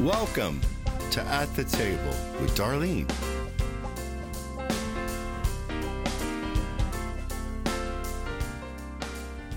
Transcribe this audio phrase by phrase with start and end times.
[0.00, 0.60] Welcome
[1.12, 3.08] to At the Table with Darlene.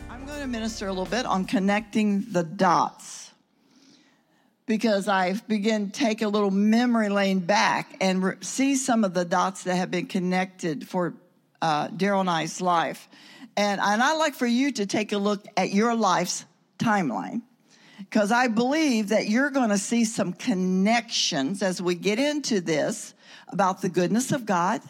[0.08, 3.32] I'm going to minister a little bit on connecting the dots
[4.68, 9.16] because I've begun to take a little memory lane back and re- see some of
[9.16, 11.16] the dots that have been connected for
[11.64, 13.10] uh, Daryl and I's life.
[13.58, 16.46] And, and I'd like for you to take a look at your life's
[16.78, 17.42] timeline
[17.98, 23.14] because I believe that you're going to see some connections as we get into this
[23.50, 24.82] about the goodness of God.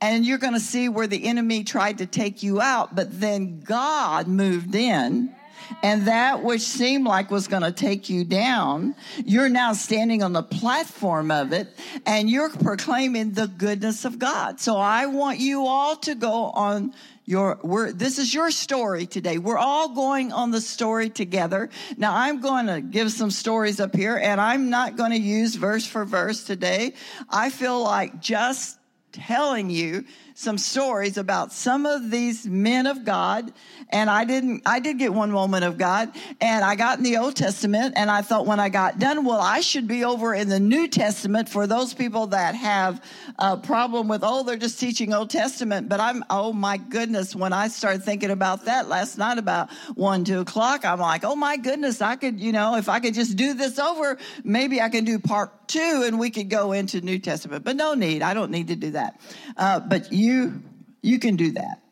[0.00, 3.60] And you're going to see where the enemy tried to take you out, but then
[3.60, 5.34] God moved in.
[5.82, 8.94] And that which seemed like was going to take you down,
[9.24, 11.68] you're now standing on the platform of it
[12.06, 14.60] and you're proclaiming the goodness of God.
[14.60, 16.94] So I want you all to go on
[17.24, 19.36] your we're this is your story today.
[19.36, 21.68] We're all going on the story together.
[21.98, 25.54] Now i'm going to give some stories up here and i'm not going to use
[25.54, 26.94] verse for verse today.
[27.28, 28.78] I feel like just
[29.12, 30.04] telling you
[30.38, 33.52] some stories about some of these men of God.
[33.90, 37.16] And I didn't, I did get one woman of God and I got in the
[37.16, 40.48] Old Testament and I thought when I got done, well, I should be over in
[40.48, 43.02] the New Testament for those people that have
[43.36, 45.88] a problem with, oh, they're just teaching Old Testament.
[45.88, 50.22] But I'm, oh my goodness, when I started thinking about that last night about one,
[50.22, 53.36] two o'clock, I'm like, oh my goodness, I could, you know, if I could just
[53.36, 57.18] do this over, maybe I can do part two and we could go into New
[57.18, 57.64] Testament.
[57.64, 58.22] But no need.
[58.22, 59.20] I don't need to do that.
[59.56, 60.62] Uh, but you you
[61.02, 61.82] you can do that.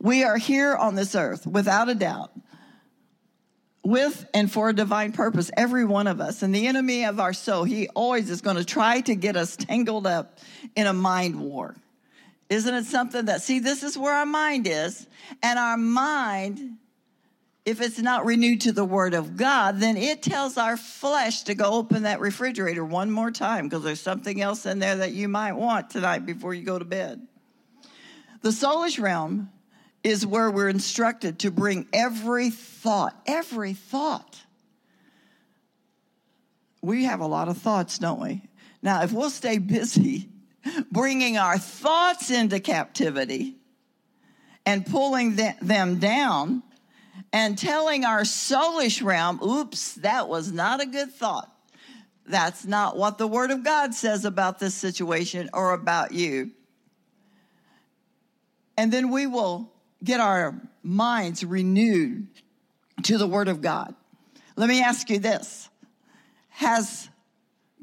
[0.00, 2.30] We are here on this earth without a doubt
[3.84, 6.42] with and for a divine purpose, every one of us.
[6.42, 9.56] And the enemy of our soul, he always is going to try to get us
[9.56, 10.38] tangled up
[10.74, 11.76] in a mind war.
[12.48, 15.06] Isn't it something that, see, this is where our mind is,
[15.42, 16.78] and our mind
[17.64, 21.54] if it's not renewed to the word of God, then it tells our flesh to
[21.54, 25.28] go open that refrigerator one more time because there's something else in there that you
[25.28, 27.26] might want tonight before you go to bed.
[28.42, 29.50] The soulish realm
[30.02, 34.38] is where we're instructed to bring every thought, every thought.
[36.82, 38.42] We have a lot of thoughts, don't we?
[38.82, 40.28] Now, if we'll stay busy
[40.92, 43.56] bringing our thoughts into captivity
[44.66, 46.62] and pulling them down,
[47.32, 51.50] and telling our soulish realm, oops, that was not a good thought.
[52.26, 56.52] That's not what the Word of God says about this situation or about you.
[58.76, 59.70] And then we will
[60.02, 62.26] get our minds renewed
[63.02, 63.94] to the Word of God.
[64.56, 65.68] Let me ask you this
[66.50, 67.08] Has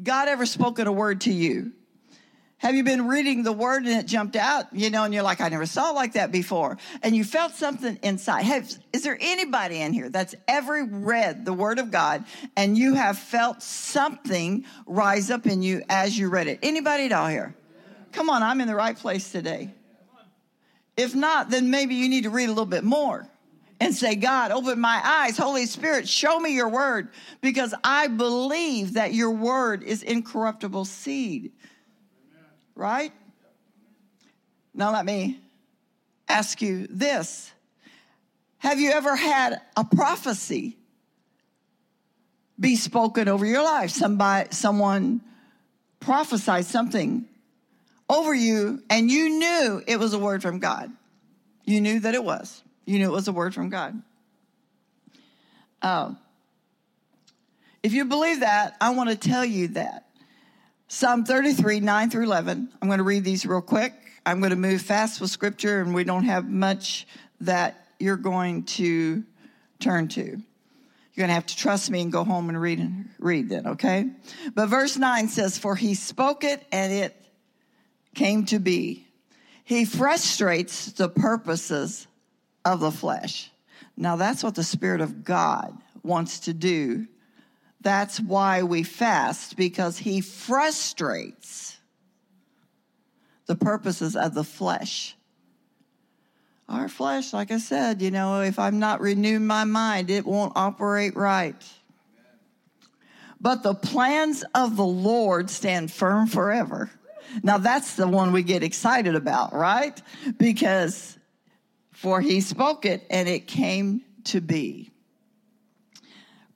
[0.01, 1.73] God ever spoken a word to you?
[2.61, 5.41] Have you been reading the word and it jumped out, you know, and you're like,
[5.41, 6.77] I never saw it like that before.
[7.01, 8.43] And you felt something inside.
[8.43, 12.23] Have, is there anybody in here that's ever read the word of God
[12.55, 16.59] and you have felt something rise up in you as you read it?
[16.61, 17.55] Anybody at all here?
[18.11, 19.73] Come on, I'm in the right place today.
[20.95, 23.27] If not, then maybe you need to read a little bit more
[23.79, 25.35] and say, God, open my eyes.
[25.35, 27.09] Holy Spirit, show me your word
[27.41, 31.53] because I believe that your word is incorruptible seed
[32.75, 33.11] right?
[34.73, 35.39] Now, let me
[36.27, 37.51] ask you this
[38.59, 40.77] Have you ever had a prophecy
[42.59, 43.91] be spoken over your life?
[43.91, 45.21] Somebody, someone
[45.99, 47.25] prophesied something
[48.09, 50.91] over you, and you knew it was a word from God.
[51.63, 52.61] You knew that it was.
[52.85, 54.01] You knew it was a word from God.
[55.81, 56.13] Uh,
[57.83, 60.05] if you believe that, I want to tell you that
[60.93, 62.67] Psalm 33, 9 through 11.
[62.81, 63.93] I'm going to read these real quick.
[64.25, 67.07] I'm going to move fast with scripture, and we don't have much
[67.39, 69.23] that you're going to
[69.79, 70.21] turn to.
[70.21, 70.41] You're
[71.15, 74.09] going to have to trust me and go home and read and read then, okay?
[74.53, 77.15] But verse 9 says, For he spoke it and it
[78.13, 79.07] came to be.
[79.63, 82.05] He frustrates the purposes
[82.65, 83.49] of the flesh.
[83.95, 85.73] Now that's what the Spirit of God
[86.03, 87.07] wants to do
[87.81, 91.77] that's why we fast, because he frustrates
[93.47, 95.15] the purposes of the flesh.
[96.69, 100.53] Our flesh, like I said, you know, if I'm not renewing my mind, it won't
[100.55, 101.55] operate right.
[103.41, 106.91] But the plans of the Lord stand firm forever.
[107.43, 109.99] Now that's the one we get excited about, right?
[110.37, 111.17] Because
[111.91, 114.90] for he spoke it and it came to be.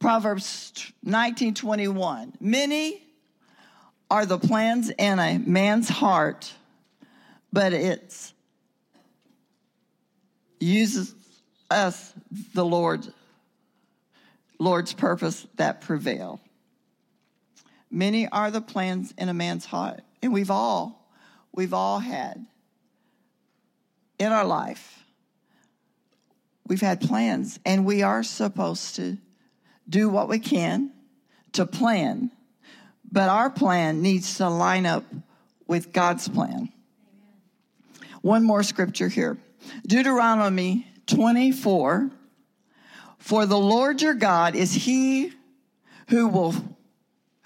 [0.06, 2.34] Proverbs 19:21.
[2.40, 3.02] Many
[4.12, 6.54] are the plans in a man's heart,
[7.52, 8.32] but it's
[10.60, 11.16] uses
[11.72, 12.14] us
[12.54, 13.12] the Lord
[14.60, 16.40] Lord's purpose that prevail.
[17.90, 20.02] Many are the plans in a man's heart.
[20.22, 21.10] And we've all,
[21.52, 22.46] we've all had
[24.20, 25.04] in our life,
[26.68, 29.18] we've had plans, and we are supposed to
[29.88, 30.92] do what we can
[31.54, 32.32] to plan.
[33.12, 35.06] But our plan needs to line up
[35.68, 36.70] with God's plan.
[38.22, 39.38] One more scripture here
[39.86, 42.12] Deuteronomy 24.
[43.20, 45.34] For the Lord your God is he
[46.10, 46.54] who will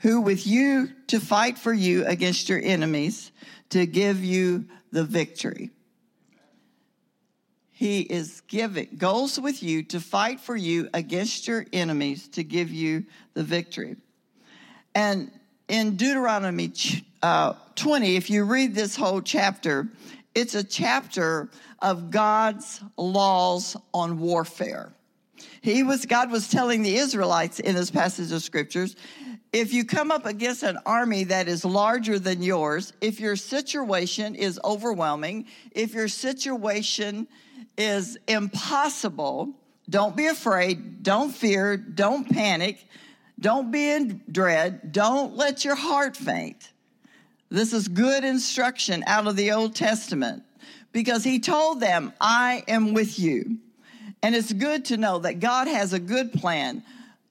[0.01, 3.31] who with you to fight for you against your enemies
[3.69, 5.71] to give you the victory.
[7.79, 12.69] He is giving goes with you to fight for you against your enemies to give
[12.69, 13.05] you
[13.35, 13.95] the victory.
[14.93, 15.31] And
[15.69, 16.73] in Deuteronomy
[17.23, 19.87] uh, 20, if you read this whole chapter,
[20.35, 21.49] it's a chapter
[21.81, 24.91] of God's laws on warfare.
[25.61, 28.97] He was, God was telling the Israelites in this passage of scriptures,
[29.53, 34.35] if you come up against an army that is larger than yours, if your situation
[34.35, 37.25] is overwhelming, if your situation
[37.79, 39.53] is impossible,
[39.89, 42.85] don't be afraid, don't fear, don't panic,
[43.39, 46.73] don't be in dread, don't let your heart faint.
[47.49, 50.43] This is good instruction out of the Old Testament
[50.91, 53.57] because he told them, I am with you.
[54.21, 56.83] And it's good to know that God has a good plan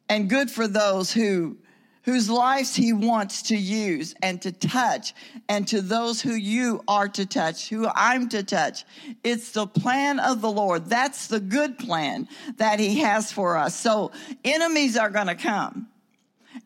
[0.09, 1.59] and good for those who
[2.09, 5.13] whose lives he wants to use and to touch
[5.47, 8.87] and to those who you are to touch, who I'm to touch.
[9.23, 10.87] It's the plan of the Lord.
[10.87, 12.27] That's the good plan
[12.57, 13.79] that he has for us.
[13.79, 14.13] So
[14.43, 15.87] enemies are going to come.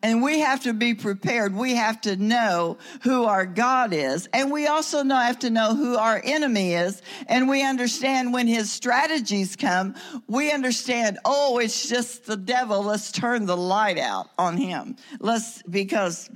[0.01, 1.55] And we have to be prepared.
[1.55, 4.27] We have to know who our God is.
[4.33, 7.01] And we also know, have to know who our enemy is.
[7.27, 9.95] And we understand when his strategies come,
[10.27, 12.83] we understand, oh, it's just the devil.
[12.83, 14.97] Let's turn the light out on him.
[15.19, 16.29] Let's, because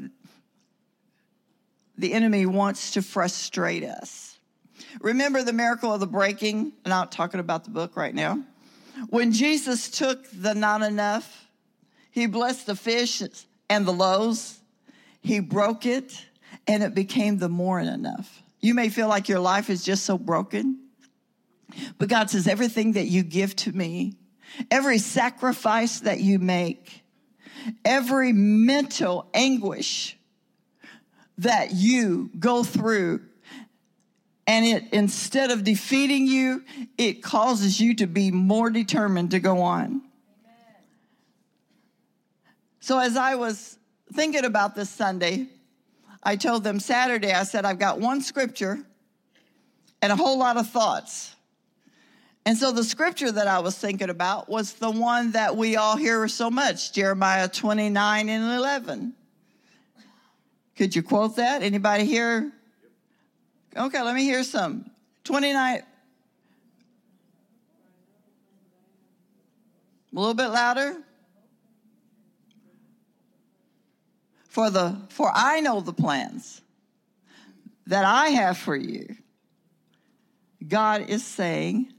[1.98, 4.38] the enemy wants to frustrate us.
[5.02, 6.74] Remember the miracle of the breaking?
[6.86, 8.44] I'm not talking about the book right now.
[9.10, 11.48] When Jesus took the not enough,
[12.12, 13.22] he blessed the fish
[13.70, 14.60] and the loaves.
[15.22, 16.26] He broke it
[16.68, 18.44] and it became the more than enough.
[18.60, 20.80] You may feel like your life is just so broken,
[21.98, 24.16] but God says, everything that you give to me,
[24.72, 27.04] every sacrifice that you make,
[27.84, 30.18] every mental anguish
[31.38, 33.22] that you go through,
[34.48, 36.64] and it, instead of defeating you,
[36.98, 40.02] it causes you to be more determined to go on.
[42.88, 43.78] So as I was
[44.14, 45.48] thinking about this Sunday,
[46.24, 48.80] I told them Saturday, I said, I've got one scripture
[50.02, 51.36] and a whole lot of thoughts.
[52.46, 55.98] And so the scripture that I was thinking about was the one that we all
[55.98, 59.14] hear so much, Jeremiah 29 and 11.
[60.78, 61.64] Could you quote that?
[61.64, 62.54] Anybody here?
[63.76, 64.90] Okay, let me hear some.
[65.26, 65.80] 29.
[65.80, 65.84] A
[70.14, 71.04] little bit louder.
[74.58, 76.64] For the for I know the plans
[77.86, 79.16] that I have for you.
[80.68, 81.94] God is saying,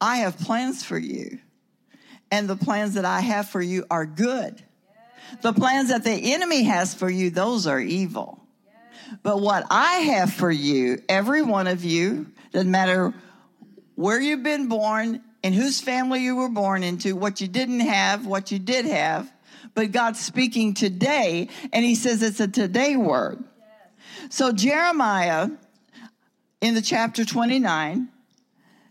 [0.00, 1.40] I have plans for you.
[2.30, 4.62] And the plans that I have for you are good.
[5.42, 8.40] The plans that the enemy has for you, those are evil.
[9.22, 13.12] But what I have for you, every one of you, doesn't matter
[13.94, 18.24] where you've been born, in whose family you were born into, what you didn't have,
[18.24, 19.30] what you did have,
[19.74, 23.42] but God's speaking today, and He says it's a today word.
[24.28, 25.48] So, Jeremiah
[26.60, 28.08] in the chapter 29,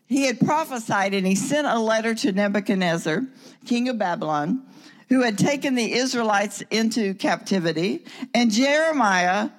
[0.08, 3.24] he had prophesied and he sent a letter to Nebuchadnezzar,
[3.66, 4.64] king of Babylon,
[5.08, 8.06] who had taken the Israelites into captivity.
[8.34, 9.52] And Jeremiah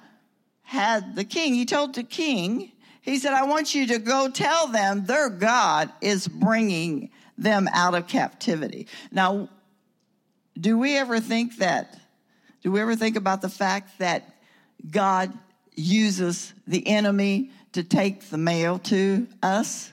[0.63, 4.67] had the king, he told the king, he said, I want you to go tell
[4.67, 8.87] them their God is bringing them out of captivity.
[9.11, 9.49] Now,
[10.61, 11.99] do we ever think that?
[12.61, 14.35] Do we ever think about the fact that
[14.89, 15.33] God
[15.75, 19.91] uses the enemy to take the mail to us?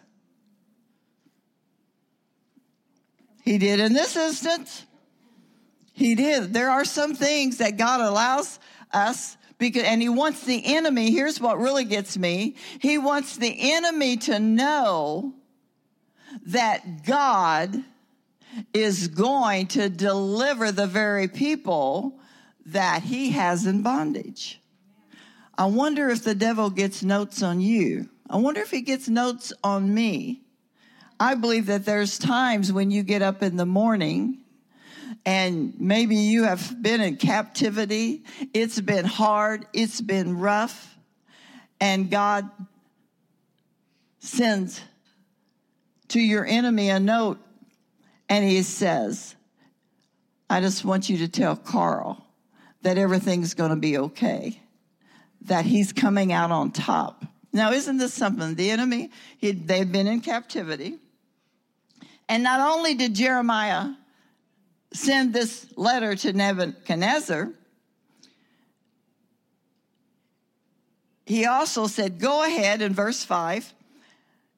[3.43, 4.85] He did in this instance.
[5.95, 6.53] He did.
[6.53, 8.59] There are some things that God allows
[8.93, 12.55] us because and he wants the enemy, here's what really gets me.
[12.79, 15.35] He wants the enemy to know
[16.47, 17.83] that God
[18.73, 22.19] is going to deliver the very people
[22.67, 24.61] that he has in bondage.
[25.57, 28.09] I wonder if the devil gets notes on you.
[28.31, 30.43] I wonder if he gets notes on me.
[31.19, 34.39] I believe that there's times when you get up in the morning
[35.27, 38.25] and maybe you have been in captivity.
[38.55, 40.97] It's been hard, it's been rough,
[41.81, 42.49] and God
[44.21, 44.81] sends
[46.09, 47.39] to your enemy a note
[48.29, 49.35] and he says,
[50.51, 52.25] I just want you to tell Carl
[52.83, 54.61] that everything's going to be okay,
[55.43, 57.25] that he's coming out on top.
[57.53, 58.55] Now, isn't this something?
[58.55, 60.99] The enemy, he, they've been in captivity.
[62.29, 63.91] And not only did Jeremiah
[64.93, 67.51] send this letter to Nebuchadnezzar,
[71.25, 73.73] he also said, Go ahead in verse 5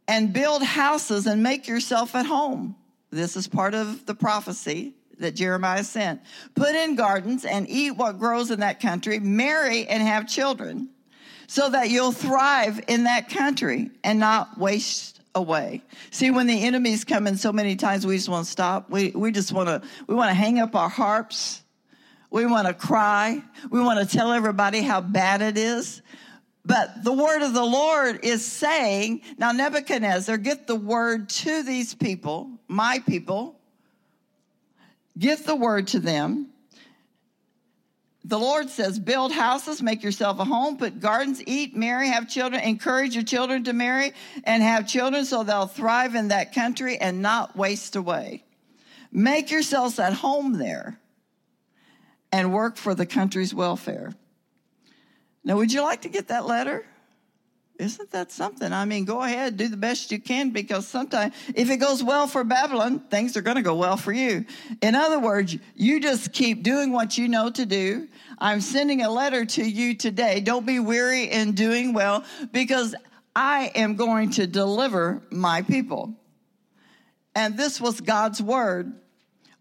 [0.07, 2.77] and build houses and make yourself at home.
[3.11, 6.21] This is part of the prophecy that Jeremiah sent.
[6.55, 10.89] Put in gardens and eat what grows in that country, marry and have children,
[11.47, 15.83] so that you'll thrive in that country and not waste away.
[16.11, 18.91] See, when the enemies come in so many times, we just want to stop.
[18.91, 21.63] We, we just want to, we want to hang up our harps.
[22.31, 23.43] We want to cry.
[23.71, 26.03] We want to tell everybody how bad it is.
[26.65, 31.95] But the word of the Lord is saying, now Nebuchadnezzar, get the word to these
[31.95, 33.59] people, my people.
[35.19, 36.47] Get the word to them.
[38.25, 42.63] The Lord says, build houses, make yourself a home, put gardens, eat, marry, have children,
[42.63, 44.13] encourage your children to marry
[44.45, 48.45] and have children so they'll thrive in that country and not waste away.
[49.11, 51.01] Make yourselves at home there
[52.31, 54.15] and work for the country's welfare.
[55.43, 56.85] Now, would you like to get that letter?
[57.81, 58.75] Isn't that something?
[58.75, 62.27] I mean, go ahead, do the best you can because sometimes if it goes well
[62.27, 64.45] for Babylon, things are going to go well for you.
[64.83, 68.07] In other words, you just keep doing what you know to do.
[68.39, 70.41] I'm sending a letter to you today.
[70.41, 72.23] Don't be weary in doing well
[72.53, 72.95] because
[73.35, 76.13] I am going to deliver my people.
[77.35, 78.93] And this was God's word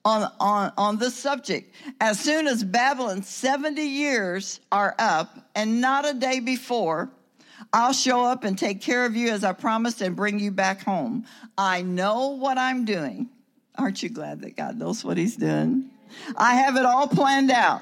[0.03, 1.73] on, on, on this subject.
[2.01, 7.11] As soon as Babylon's 70 years are up and not a day before,
[7.71, 10.83] I'll show up and take care of you as I promised and bring you back
[10.83, 11.25] home.
[11.57, 13.29] I know what I'm doing.
[13.77, 15.89] Aren't you glad that God knows what He's doing?
[16.35, 17.81] I have it all planned out.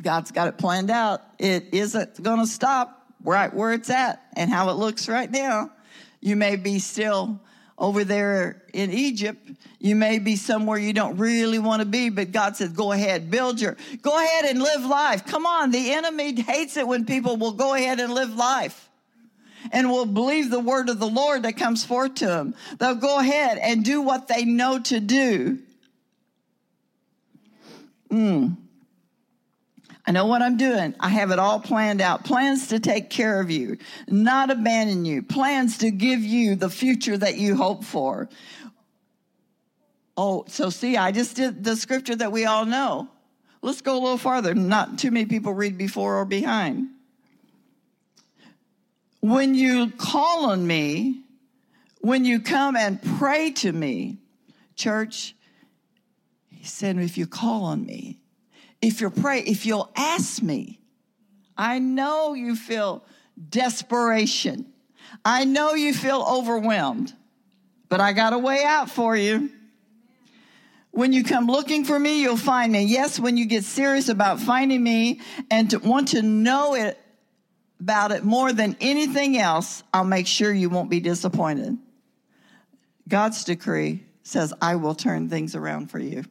[0.00, 1.22] God's got it planned out.
[1.38, 5.70] It isn't going to stop right where it's at and how it looks right now.
[6.20, 7.40] You may be still
[7.76, 9.50] over there in Egypt.
[9.80, 13.30] You may be somewhere you don't really want to be, but God says, go ahead,
[13.30, 15.26] build your, go ahead and live life.
[15.26, 15.70] Come on.
[15.70, 18.88] The enemy hates it when people will go ahead and live life
[19.72, 22.54] and will believe the word of the Lord that comes forth to them.
[22.78, 25.58] They'll go ahead and do what they know to do.
[28.10, 28.56] Mm.
[30.06, 30.94] I know what I'm doing.
[31.00, 32.24] I have it all planned out.
[32.24, 35.22] Plans to take care of you, not abandon you.
[35.22, 38.28] Plans to give you the future that you hope for.
[40.16, 43.08] Oh, so see, I just did the scripture that we all know.
[43.62, 44.54] Let's go a little farther.
[44.54, 46.88] Not too many people read before or behind.
[49.20, 51.22] When you call on me,
[52.00, 54.18] when you come and pray to me,
[54.76, 55.34] church,
[56.50, 58.18] he said, if you call on me,
[58.84, 60.78] if you pray, if you'll ask me,
[61.56, 63.04] I know you feel
[63.48, 64.66] desperation.
[65.24, 67.12] I know you feel overwhelmed,
[67.88, 69.50] but I got a way out for you.
[70.90, 72.84] When you come looking for me, you'll find me.
[72.84, 77.00] Yes, when you get serious about finding me and to want to know it
[77.80, 81.78] about it more than anything else, I'll make sure you won't be disappointed.
[83.08, 86.24] God's decree says, I will turn things around for you.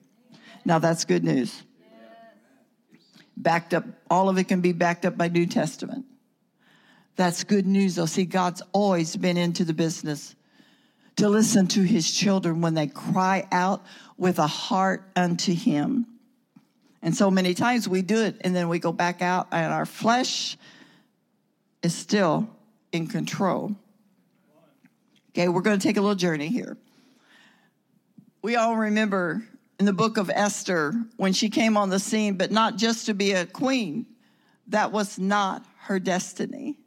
[0.65, 1.63] Now that's good news
[3.35, 6.05] backed up, all of it can be backed up by New Testament.
[7.15, 8.05] That's good news though.
[8.05, 10.35] See, God's always been into the business
[11.17, 13.85] to listen to his children when they cry out
[14.17, 16.07] with a heart unto him.
[17.01, 19.85] And so many times we do it and then we go back out and our
[19.85, 20.57] flesh
[21.83, 22.49] is still
[22.91, 23.75] in control.
[25.31, 26.77] Okay, we're going to take a little journey here.
[28.41, 29.43] We all remember
[29.79, 33.13] in the book of Esther when she came on the scene, but not just to
[33.13, 34.05] be a queen.
[34.67, 36.77] That was not her destiny,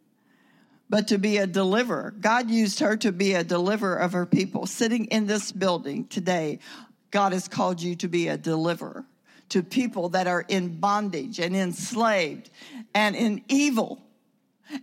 [0.88, 2.14] but to be a deliverer.
[2.20, 4.66] God used her to be a deliverer of her people.
[4.66, 6.60] Sitting in this building today,
[7.10, 9.04] God has called you to be a deliverer
[9.50, 12.50] to people that are in bondage and enslaved
[12.94, 14.02] and in evil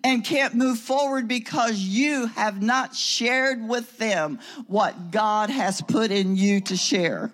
[0.03, 6.12] and can't move forward because you have not shared with them what God has put
[6.12, 7.31] in you to share.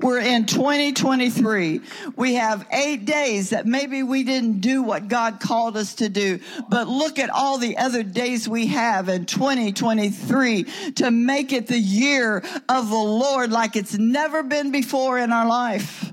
[0.00, 1.80] We're in 2023.
[2.16, 6.40] We have eight days that maybe we didn't do what God called us to do,
[6.68, 10.64] but look at all the other days we have in 2023
[10.96, 15.46] to make it the year of the Lord like it's never been before in our
[15.46, 16.12] life.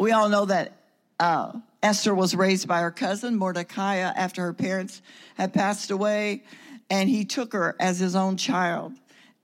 [0.00, 0.72] We all know that
[1.18, 1.52] uh,
[1.82, 5.02] Esther was raised by her cousin Mordecai after her parents
[5.34, 6.44] had passed away,
[6.90, 8.94] and he took her as his own child.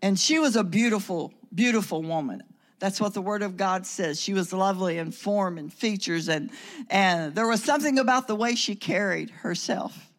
[0.01, 2.43] And she was a beautiful beautiful woman.
[2.79, 4.21] That's what the word of God says.
[4.21, 6.51] She was lovely in form and features, and,
[6.91, 10.13] and there was something about the way she carried herself.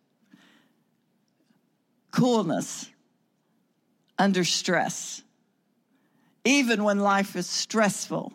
[2.11, 2.89] Coolness
[4.17, 5.21] under stress.
[6.45, 8.31] Even when life is stressful,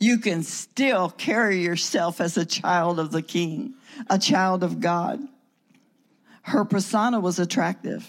[0.00, 3.74] you can still carry yourself as a child of the King,
[4.08, 5.20] a child of God.
[6.42, 8.06] Her persona was attractive.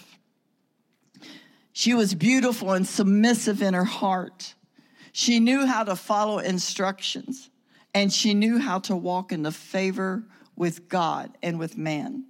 [1.72, 4.54] She was beautiful and submissive in her heart.
[5.12, 7.50] She knew how to follow instructions
[7.94, 10.24] and she knew how to walk in the favor
[10.56, 12.26] with God and with man.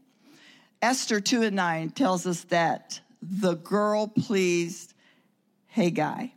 [0.81, 4.95] Esther 2 and 9 tells us that the girl pleased
[5.77, 6.33] Hegai.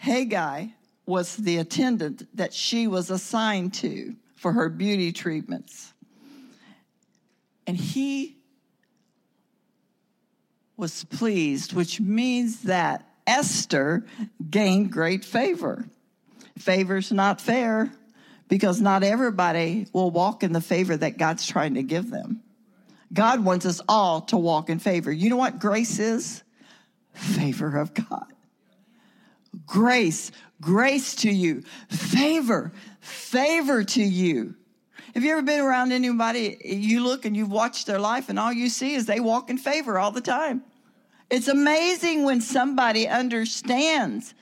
[0.00, 0.72] Hegai
[1.06, 5.92] was the attendant that she was assigned to for her beauty treatments.
[7.66, 8.36] And he
[10.76, 14.04] was pleased, which means that Esther
[14.50, 15.86] gained great favor.
[16.58, 17.90] Favor's not fair
[18.48, 22.42] because not everybody will walk in the favor that God's trying to give them.
[23.12, 25.12] God wants us all to walk in favor.
[25.12, 26.42] You know what grace is?
[27.12, 28.26] Favor of God.
[29.66, 31.62] Grace, grace to you.
[31.88, 34.54] Favor, favor to you.
[35.14, 38.52] Have you ever been around anybody, you look and you've watched their life, and all
[38.52, 40.62] you see is they walk in favor all the time?
[41.30, 44.34] It's amazing when somebody understands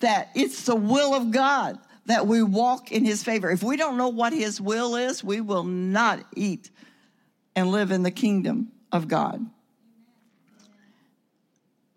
[0.00, 3.50] that it's the will of God that we walk in his favor.
[3.50, 6.70] If we don't know what his will is, we will not eat
[7.54, 9.44] and live in the kingdom of God.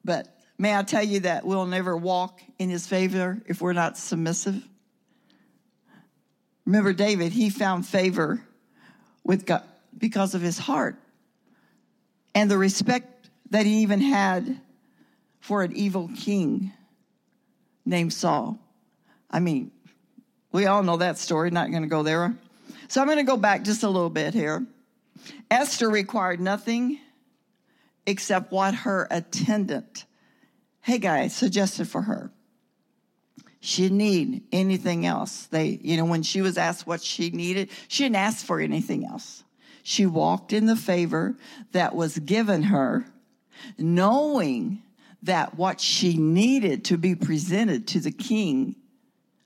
[0.03, 3.97] But may I tell you that we'll never walk in his favor if we're not
[3.97, 4.67] submissive?
[6.65, 8.41] Remember David, he found favor
[9.23, 9.63] with God
[9.97, 10.95] because of his heart
[12.33, 14.59] and the respect that he even had
[15.39, 16.71] for an evil king
[17.85, 18.57] named Saul.
[19.29, 19.71] I mean,
[20.51, 22.33] we all know that story, not going to go there.
[22.87, 24.65] So I'm going to go back just a little bit here.
[25.51, 26.99] Esther required nothing
[28.05, 30.05] except what her attendant,
[30.87, 32.31] Hegai, suggested for her.
[33.65, 35.45] She didn't need anything else.
[35.45, 39.05] They, you know, when she was asked what she needed, she didn't ask for anything
[39.05, 39.45] else.
[39.83, 41.37] She walked in the favor
[41.71, 43.05] that was given her
[43.77, 44.83] knowing
[45.21, 48.75] that what she needed to be presented to the king,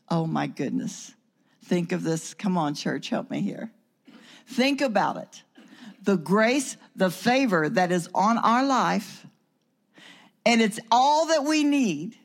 [0.09, 1.13] oh my goodness.
[1.65, 2.33] Think of this.
[2.33, 3.71] Come on, church, help me here.
[4.47, 5.43] Think about it.
[6.01, 9.27] The grace, the favor that is on our life,
[10.43, 12.17] and it's all that we need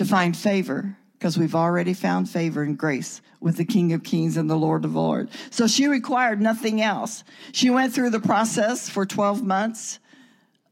[0.00, 4.38] to find favor because we've already found favor and grace with the King of Kings
[4.38, 5.30] and the Lord of Lords.
[5.50, 7.22] So she required nothing else.
[7.52, 9.98] She went through the process for 12 months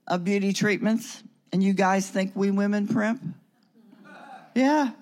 [0.06, 1.22] of beauty treatments.
[1.52, 3.20] And you guys think we women primp?
[4.54, 4.92] Yeah.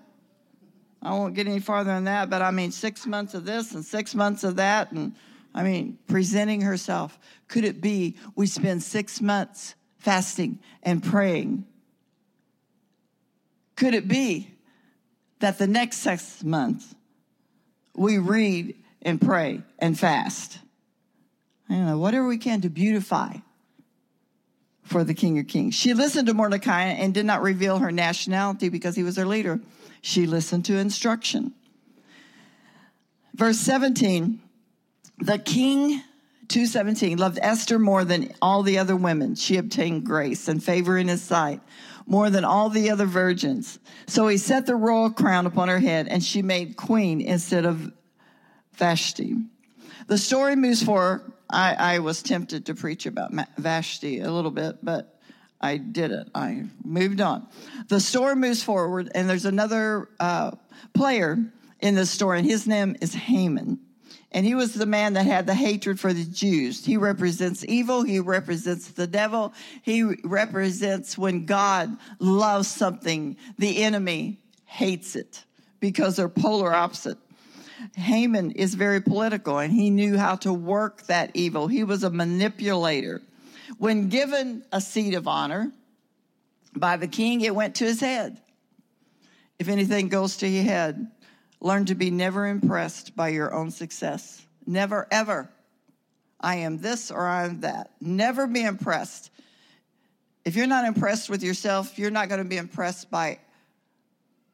[1.00, 3.84] I won't get any farther than that, but I mean, six months of this and
[3.84, 4.90] six months of that.
[4.90, 5.14] And
[5.54, 7.16] I mean, presenting herself.
[7.46, 11.64] Could it be we spend six months fasting and praying?
[13.76, 14.50] Could it be
[15.40, 16.94] that the next six months
[17.94, 20.58] we read and pray and fast.
[21.68, 23.36] I don't know, whatever we can to beautify
[24.82, 25.74] for the King of Kings.
[25.74, 29.60] She listened to Mordecai and did not reveal her nationality because he was her leader.
[30.00, 31.52] She listened to instruction.
[33.34, 34.40] Verse 17,
[35.18, 36.02] the king
[36.48, 39.34] 217 loved Esther more than all the other women.
[39.34, 41.60] She obtained grace and favor in his sight
[42.06, 43.78] more than all the other virgins.
[44.06, 47.92] So he set the royal crown upon her head and she made queen instead of
[48.74, 49.36] Vashti.
[50.06, 51.32] The story moves forward.
[51.50, 55.18] I, I was tempted to preach about Vashti a little bit, but
[55.60, 56.30] I didn't.
[56.34, 57.46] I moved on.
[57.88, 60.52] The story moves forward, and there's another uh,
[60.92, 61.38] player
[61.80, 63.78] in the story, and his name is Haman.
[64.36, 66.84] And he was the man that had the hatred for the Jews.
[66.84, 68.02] He represents evil.
[68.02, 69.54] He represents the devil.
[69.80, 75.42] He represents when God loves something, the enemy hates it
[75.80, 77.16] because they're polar opposite.
[77.94, 81.66] Haman is very political and he knew how to work that evil.
[81.66, 83.22] He was a manipulator.
[83.78, 85.72] When given a seat of honor,
[86.74, 88.38] by the king, it went to his head.
[89.58, 91.10] If anything goes to your head,
[91.60, 94.44] learn to be never impressed by your own success.
[94.66, 95.50] Never, ever.
[96.40, 97.90] I am this or I am that.
[98.00, 99.30] Never be impressed.
[100.44, 103.38] If you're not impressed with yourself, you're not going to be impressed by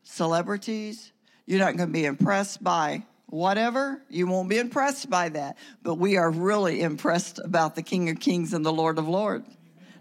[0.04, 1.12] celebrities.
[1.46, 4.00] You're not going to be impressed by whatever.
[4.08, 5.58] You won't be impressed by that.
[5.82, 9.48] But we are really impressed about the King of Kings and the Lord of Lords.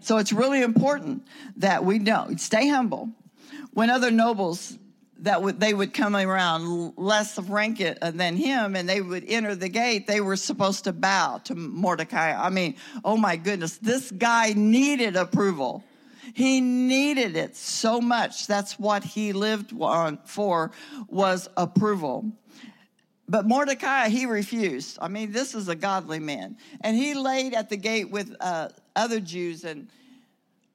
[0.00, 3.10] So it's really important that we know, stay humble.
[3.72, 4.76] When other nobles
[5.22, 9.54] that would they would come around less of rank than him and they would enter
[9.54, 10.06] the gate.
[10.06, 12.32] They were supposed to bow to mordecai.
[12.32, 15.84] I mean oh my goodness this guy needed approval.
[16.34, 18.46] He needed it so much.
[18.46, 20.72] That's what he lived on for
[21.08, 22.32] was approval.
[23.28, 24.98] But mordecai he refused.
[25.00, 26.56] I mean this is a godly man.
[26.80, 29.88] And he laid at the gate with uh, other jews and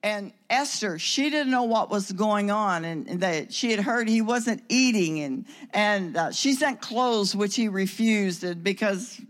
[0.02, 4.08] and Esther, she didn't know what was going on, and, and that she had heard
[4.08, 9.20] he wasn't eating, and and uh, she sent clothes which he refused, because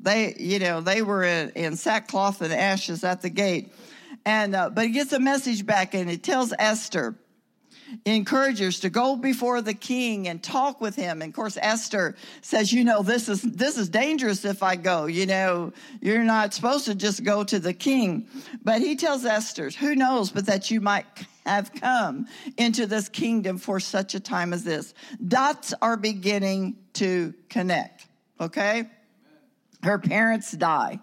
[0.00, 3.72] they, you know, they were in, in sackcloth and ashes at the gate,
[4.24, 7.14] and uh, but he gets a message back, and it tells Esther
[8.04, 11.22] encouragers to go before the king and talk with him.
[11.22, 15.06] And of course, Esther says, you know, this is this is dangerous if I go.
[15.06, 18.28] You know, you're not supposed to just go to the king.
[18.62, 21.06] But he tells Esther, who knows, but that you might
[21.44, 24.94] have come into this kingdom for such a time as this.
[25.26, 28.06] Dots are beginning to connect.
[28.40, 28.88] Okay?
[29.82, 30.98] Her parents die.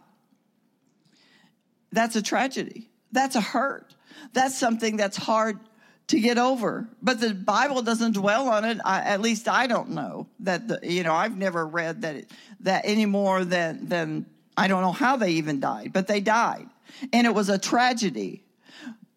[1.91, 2.89] That's a tragedy.
[3.11, 3.95] That's a hurt.
[4.33, 5.59] That's something that's hard
[6.07, 6.87] to get over.
[7.01, 8.79] But the Bible doesn't dwell on it.
[8.83, 12.31] I, at least I don't know that the, you know I've never read that it,
[12.61, 14.25] that any more than than
[14.57, 16.67] I don't know how they even died, but they died,
[17.11, 18.43] and it was a tragedy.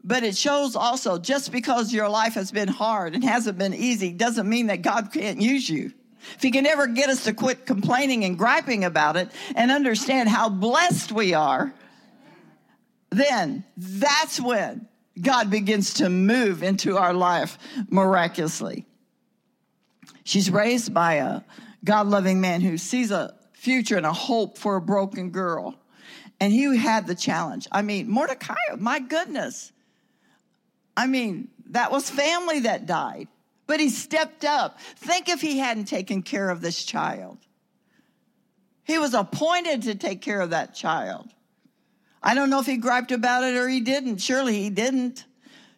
[0.02, 4.12] But it shows also just because your life has been hard and hasn't been easy
[4.12, 5.92] doesn't mean that God can't use you.
[6.36, 10.28] If He can ever get us to quit complaining and griping about it and understand
[10.28, 11.74] how blessed we are,
[13.10, 14.86] then that's when
[15.20, 18.86] God begins to move into our life miraculously.
[20.24, 21.40] She's raised by a
[21.84, 25.74] God loving man who sees a future and a hope for a broken girl.
[26.40, 27.66] And he had the challenge.
[27.72, 29.72] I mean, Mordecai, my goodness.
[30.96, 33.28] I mean, that was family that died,
[33.66, 34.80] but he stepped up.
[34.96, 37.38] Think if he hadn't taken care of this child.
[38.84, 41.32] He was appointed to take care of that child.
[42.26, 44.16] I don't know if he griped about it or he didn't.
[44.16, 45.24] Surely he didn't.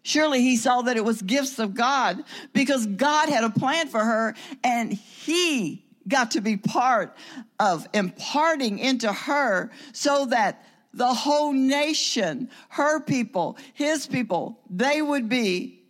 [0.03, 4.03] Surely he saw that it was gifts of God because God had a plan for
[4.03, 4.35] her
[4.65, 7.15] and he got to be part
[7.61, 15.29] of imparting into her so that the whole nation, her people, his people, they would
[15.29, 15.83] be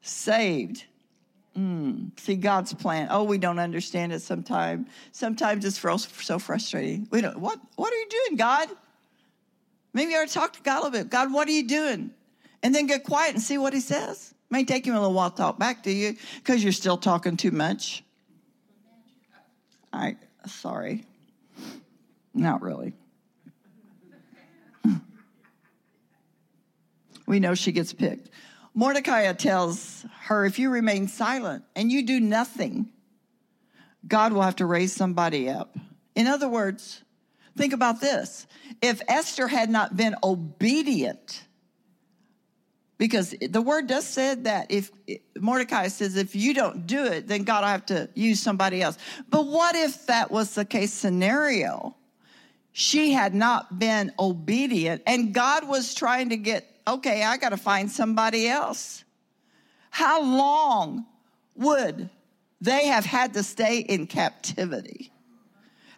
[0.00, 0.84] saved.
[1.56, 3.08] Mm, see God's plan.
[3.10, 4.86] Oh, we don't understand it sometimes.
[5.10, 7.08] Sometimes it's so frustrating.
[7.10, 7.40] We don't.
[7.40, 8.68] What What are you doing, God?
[9.92, 11.10] Maybe you ought to talk to God a little bit.
[11.10, 12.10] God, what are you doing?
[12.62, 14.34] And then get quiet and see what he says.
[14.50, 17.36] May take him a little while to talk back to you because you're still talking
[17.36, 18.02] too much.
[19.92, 21.04] I sorry.
[22.34, 22.94] Not really.
[27.26, 28.30] we know she gets picked.
[28.74, 32.90] Mordecai tells her, if you remain silent and you do nothing,
[34.06, 35.76] God will have to raise somebody up.
[36.14, 37.02] In other words,
[37.58, 38.46] Think about this.
[38.80, 41.42] If Esther had not been obedient,
[42.98, 44.92] because the word does say that if
[45.36, 48.96] Mordecai says, if you don't do it, then God will have to use somebody else.
[49.28, 51.96] But what if that was the case scenario?
[52.70, 57.56] She had not been obedient and God was trying to get, okay, I got to
[57.56, 59.02] find somebody else.
[59.90, 61.06] How long
[61.56, 62.08] would
[62.60, 65.10] they have had to stay in captivity?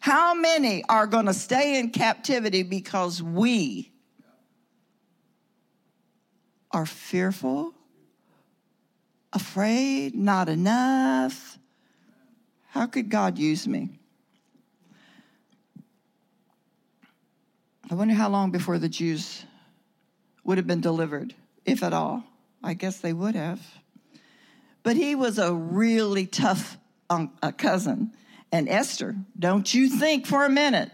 [0.01, 3.93] How many are going to stay in captivity because we
[6.71, 7.75] are fearful,
[9.33, 11.59] afraid, not enough?
[12.69, 13.99] How could God use me?
[17.91, 19.45] I wonder how long before the Jews
[20.45, 21.35] would have been delivered,
[21.67, 22.25] if at all.
[22.63, 23.61] I guess they would have.
[24.83, 26.79] But he was a really tough
[27.11, 28.13] um, cousin.
[28.53, 30.91] And Esther, don't you think for a minute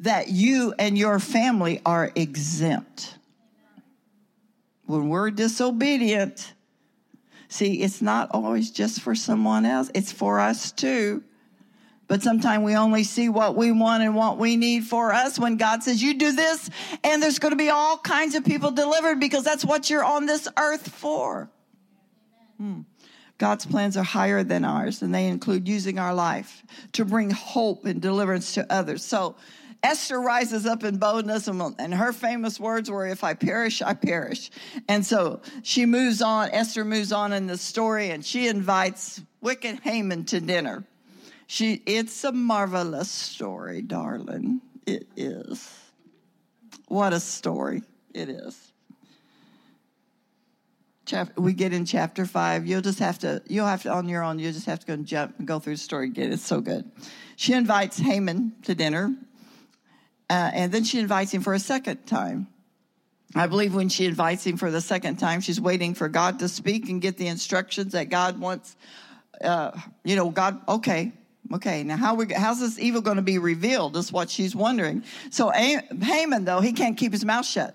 [0.00, 3.14] that you and your family are exempt.
[4.86, 6.54] When we're disobedient,
[7.48, 11.22] see, it's not always just for someone else, it's for us too.
[12.06, 15.58] But sometimes we only see what we want and what we need for us when
[15.58, 16.70] God says, You do this,
[17.04, 20.24] and there's going to be all kinds of people delivered because that's what you're on
[20.24, 21.50] this earth for.
[22.56, 22.80] Hmm.
[23.38, 27.84] God's plans are higher than ours, and they include using our life to bring hope
[27.84, 29.04] and deliverance to others.
[29.04, 29.36] So
[29.82, 34.50] Esther rises up in boldness, and, her famous words were, If I perish, I perish.
[34.88, 39.80] And so she moves on, Esther moves on in the story, and she invites wicked
[39.80, 40.84] Haman to dinner.
[41.46, 44.60] She, it's a marvelous story, darling.
[44.84, 45.72] It is.
[46.88, 48.67] What a story it is
[51.36, 52.66] we get in chapter five.
[52.66, 54.92] You'll just have to, you'll have to, on your own, you'll just have to go
[54.94, 56.32] and jump and go through the story again.
[56.32, 56.90] It's so good.
[57.36, 59.14] She invites Haman to dinner,
[60.28, 62.48] uh, and then she invites him for a second time.
[63.34, 66.48] I believe when she invites him for the second time, she's waiting for God to
[66.48, 68.74] speak and get the instructions that God wants.
[69.40, 71.12] Uh, you know, God, okay,
[71.52, 75.04] okay, now how we, how's this evil going to be revealed is what she's wondering.
[75.30, 77.74] So Haman, though, he can't keep his mouth shut.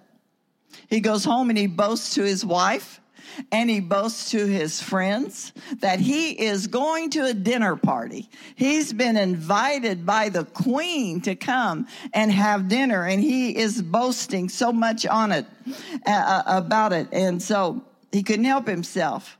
[0.89, 2.99] He goes home and he boasts to his wife
[3.51, 8.29] and he boasts to his friends that he is going to a dinner party.
[8.55, 14.49] He's been invited by the queen to come and have dinner, and he is boasting
[14.49, 15.45] so much on it
[16.05, 17.07] uh, uh, about it.
[17.11, 19.37] And so he couldn't help himself.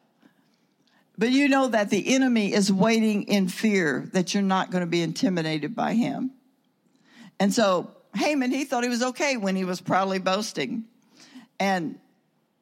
[1.17, 4.89] But you know that the enemy is waiting in fear that you're not going to
[4.89, 6.31] be intimidated by him.
[7.39, 10.85] And so Haman, he thought he was okay when he was proudly boasting.
[11.59, 11.99] And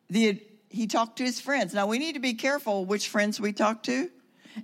[0.09, 0.41] the
[0.71, 1.73] he talked to his friends.
[1.73, 4.09] Now we need to be careful which friends we talk to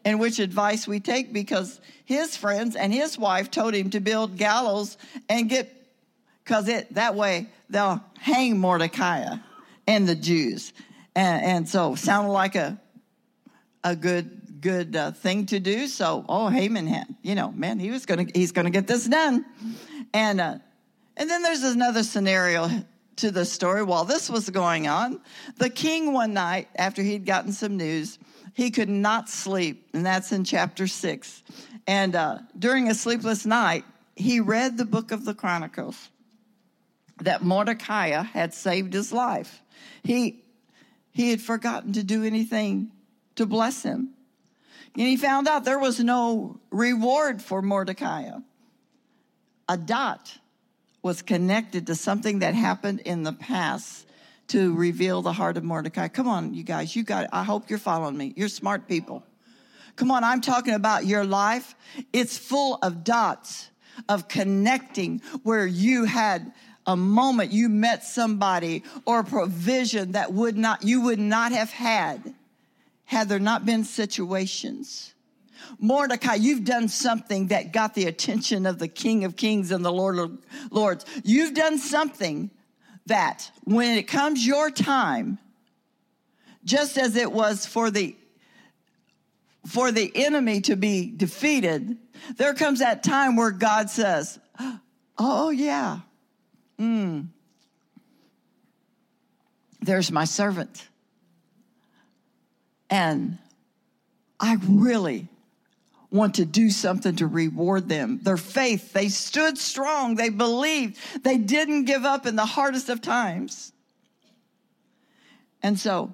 [0.03, 4.37] and which advice we take because his friends and his wife told him to build
[4.37, 4.97] gallows
[5.29, 5.73] and get
[6.43, 9.37] because it that way they'll hang Mordecai
[9.85, 10.73] and the Jews.
[11.15, 12.79] And, and so sounded like a
[13.83, 15.87] a good good uh, thing to do.
[15.87, 19.45] So oh Haman had you know man he was gonna he's gonna get this done,
[20.13, 20.57] and uh,
[21.15, 22.69] and then there's another scenario
[23.17, 23.83] to the story.
[23.83, 25.21] While this was going on,
[25.57, 28.17] the king one night, after he'd gotten some news,
[28.53, 31.43] he could not sleep, and that's in chapter six.
[31.85, 36.09] And uh, during a sleepless night, he read the book of the Chronicles
[37.21, 39.61] that Mordecai had saved his life.
[40.03, 40.43] He
[41.11, 42.91] he had forgotten to do anything
[43.35, 44.09] to bless him.
[44.93, 48.29] And he found out there was no reward for Mordecai.
[49.67, 50.37] A dot
[51.07, 54.05] was connected to something that happened in the past
[54.47, 56.09] to reveal the heart of Mordecai.
[56.09, 57.29] Come on, you guys, you got.
[57.31, 58.33] I hope you're following me.
[58.35, 59.23] You're smart people.
[59.95, 61.75] Come on, I'm talking about your life.
[62.11, 63.69] It's full of dots
[64.09, 66.51] of connecting where you had
[66.85, 71.71] a moment you met somebody or a provision that would not you would not have
[71.71, 72.33] had
[73.05, 75.13] had there not been situations
[75.79, 79.91] Mordecai, you've done something that got the attention of the King of Kings and the
[79.91, 80.37] Lord of
[80.71, 81.05] Lords.
[81.23, 82.51] You've done something
[83.05, 85.39] that when it comes your time,
[86.63, 88.15] just as it was for the
[89.65, 91.97] for the enemy to be defeated,
[92.37, 94.39] there comes that time where God says,
[95.17, 95.99] Oh, yeah.
[96.79, 97.27] Mm.
[99.81, 100.87] There's my servant.
[102.89, 103.37] And
[104.39, 105.27] I really
[106.11, 108.19] want to do something to reward them.
[108.21, 113.01] Their faith, they stood strong, they believed, they didn't give up in the hardest of
[113.01, 113.73] times.
[115.61, 116.13] And so,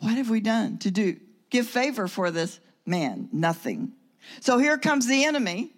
[0.00, 1.16] what have we done to do?
[1.50, 3.28] Give favor for this man?
[3.32, 3.92] Nothing.
[4.40, 5.72] So here comes the enemy.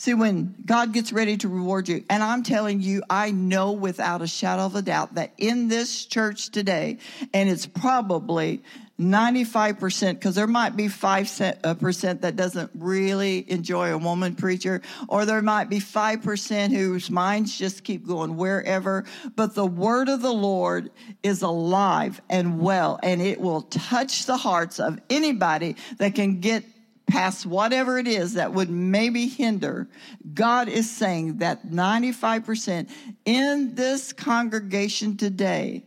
[0.00, 4.22] See, when God gets ready to reward you, and I'm telling you, I know without
[4.22, 6.98] a shadow of a doubt that in this church today,
[7.34, 8.62] and it's probably
[9.00, 15.24] 95%, because there might be 5% uh, that doesn't really enjoy a woman preacher, or
[15.24, 19.04] there might be 5% whose minds just keep going wherever.
[19.34, 20.92] But the word of the Lord
[21.24, 26.62] is alive and well, and it will touch the hearts of anybody that can get
[27.08, 29.88] past whatever it is that would maybe hinder.
[30.34, 32.90] God is saying that 95%
[33.24, 35.84] in this congregation today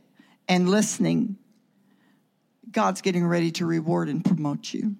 [0.47, 1.37] and listening
[2.71, 4.95] God's getting ready to reward and promote you.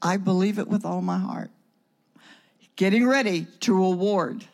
[0.00, 1.50] I believe it with all my heart.
[2.76, 4.44] Getting ready to reward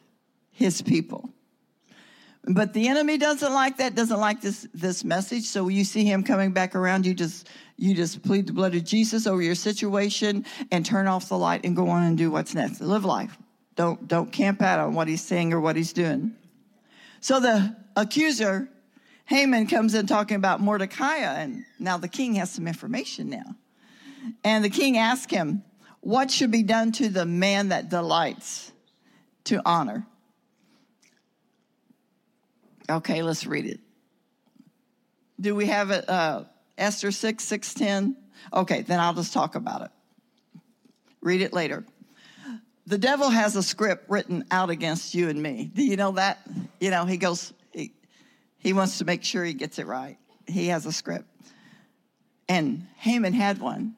[0.50, 1.30] his people.
[2.50, 5.44] But the enemy doesn't like that, doesn't like this, this message.
[5.44, 8.84] So you see him coming back around, you just you just plead the blood of
[8.84, 12.54] Jesus over your situation and turn off the light and go on and do what's
[12.54, 12.80] next.
[12.80, 13.37] Live life.
[13.76, 16.34] Don't don't camp out on what he's saying or what he's doing.
[17.20, 18.68] So the accuser
[19.28, 23.56] Haman comes in talking about Mordecai, and now the king has some information now.
[24.42, 25.62] And the king asks him,
[26.00, 28.72] What should be done to the man that delights
[29.44, 30.06] to honor?
[32.88, 33.81] Okay, let's read it.
[35.40, 36.09] Do we have it?
[36.09, 36.44] Uh,
[36.77, 38.16] Esther 6, 610?
[38.53, 39.90] Okay, then I'll just talk about it.
[41.20, 41.85] Read it later.
[42.87, 45.70] The devil has a script written out against you and me.
[45.74, 46.38] Do you know that?
[46.81, 47.92] You know, he goes, he,
[48.57, 50.16] he wants to make sure he gets it right.
[50.46, 51.27] He has a script.
[52.48, 53.94] And Haman had one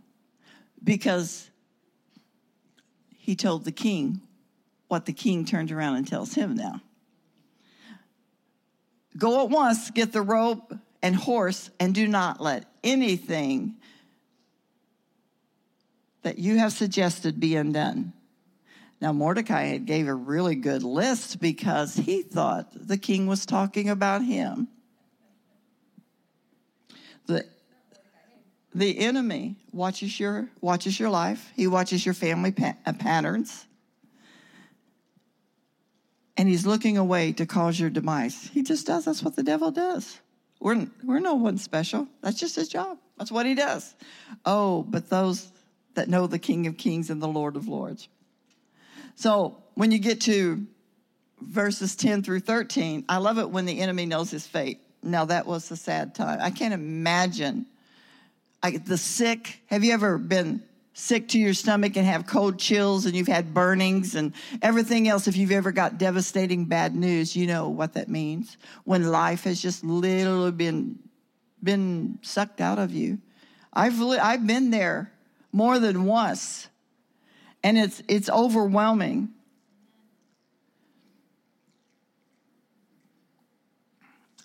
[0.83, 1.48] because
[3.16, 4.22] he told the king
[4.88, 6.81] what the king turned around and tells him now.
[9.16, 13.77] Go at once, get the rope and horse, and do not let anything
[16.23, 18.12] that you have suggested be undone.
[19.01, 23.88] Now, Mordecai had gave a really good list because he thought the king was talking
[23.88, 24.68] about him.
[27.27, 27.46] The,
[28.75, 31.51] the enemy watches your, watches your life.
[31.57, 33.66] He watches your family pa- uh, patterns.
[36.40, 38.48] And he's looking away to cause your demise.
[38.55, 39.05] He just does.
[39.05, 40.18] That's what the devil does.
[40.59, 42.09] We're, we're no one special.
[42.22, 42.96] That's just his job.
[43.18, 43.94] That's what he does.
[44.46, 45.53] Oh, but those
[45.96, 48.09] that know the King of Kings and the Lord of Lords.
[49.16, 50.66] So when you get to
[51.42, 54.81] verses 10 through 13, I love it when the enemy knows his fate.
[55.03, 56.38] Now, that was a sad time.
[56.40, 57.66] I can't imagine
[58.62, 59.61] I, the sick.
[59.66, 60.62] Have you ever been
[61.00, 64.32] sick to your stomach and have cold chills and you've had burnings and
[64.62, 65.26] everything else?
[65.26, 68.56] If you've ever got devastating bad news, you know what that means.
[68.84, 70.98] When life has just literally been,
[71.62, 73.18] been sucked out of you.
[73.72, 75.12] I've, I've been there
[75.52, 76.68] more than once
[77.62, 79.30] and it's it's overwhelming.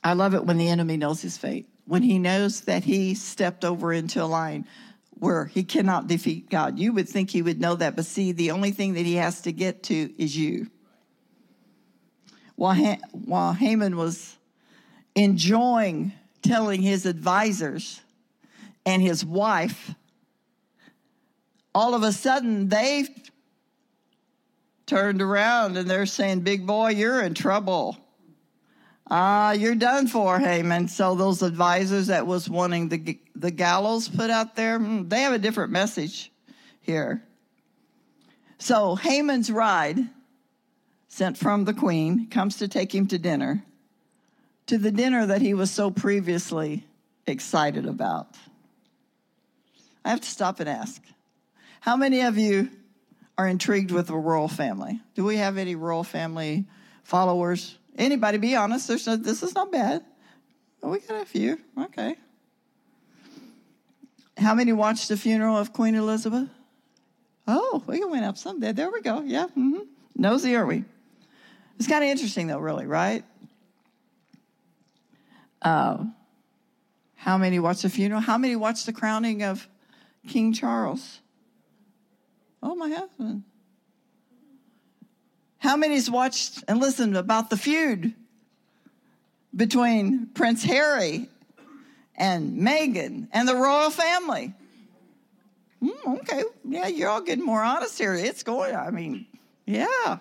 [0.04, 1.68] I love it when the enemy knows his fate.
[1.86, 4.68] When he knows that he stepped over into a line
[5.26, 6.78] where he cannot defeat God.
[6.78, 9.42] You would think he would know that, but see, the only thing that he has
[9.42, 10.70] to get to is you.
[12.56, 14.38] While, ha- while Haman was
[15.16, 18.02] enjoying telling his advisors
[18.86, 19.96] and his wife
[21.74, 23.08] all of a sudden they
[24.86, 27.98] turned around and they're saying, Big boy, you're in trouble.
[29.08, 30.88] Ah, uh, you're done for, Haman.
[30.88, 35.34] So those advisors that was wanting the, the gallows put out there, hmm, they have
[35.34, 36.32] a different message
[36.82, 37.22] here.
[38.58, 40.00] So Haman's ride,
[41.08, 43.64] sent from the queen, comes to take him to dinner,
[44.68, 46.86] to the dinner that he was so previously
[47.28, 48.36] excited about.
[50.04, 51.02] I have to stop and ask
[51.82, 52.70] how many of you
[53.38, 55.00] are intrigued with a royal family?
[55.14, 56.66] Do we have any royal family
[57.04, 57.78] followers?
[57.98, 58.88] Anybody be honest?
[58.88, 60.04] There's no, this is not bad.
[60.84, 61.58] Oh, we got a few.
[61.80, 62.16] Okay.
[64.38, 66.50] How many watched the funeral of Queen Elizabeth?
[67.48, 68.60] Oh, we went up some.
[68.60, 69.22] There we go.
[69.22, 69.46] Yeah.
[69.46, 69.80] Mm-hmm.
[70.16, 70.84] Nosy, are we?
[71.78, 73.24] It's kind of interesting, though, really, right?
[75.62, 76.06] Uh,
[77.16, 78.22] how many watched the funeral?
[78.22, 79.68] How many watched the crowning of
[80.28, 81.22] King Charles?
[82.62, 83.44] Oh, my husband.
[85.66, 88.14] How many's watched and listened about the feud
[89.56, 91.28] between Prince Harry
[92.16, 94.54] and Meghan and the royal family?
[95.82, 98.14] Mm, okay, yeah, you're all getting more honest here.
[98.14, 99.26] It's going, I mean,
[99.66, 100.20] yeah.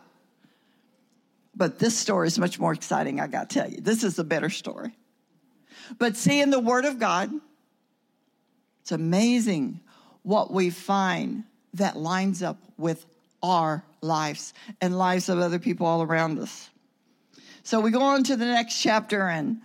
[1.54, 3.82] But this story is much more exciting, I got to tell you.
[3.82, 4.96] This is a better story.
[5.98, 7.30] But seeing the Word of God,
[8.80, 9.80] it's amazing
[10.22, 13.04] what we find that lines up with
[13.42, 16.70] our lives and lives of other people all around us.
[17.62, 19.60] So we go on to the next chapter and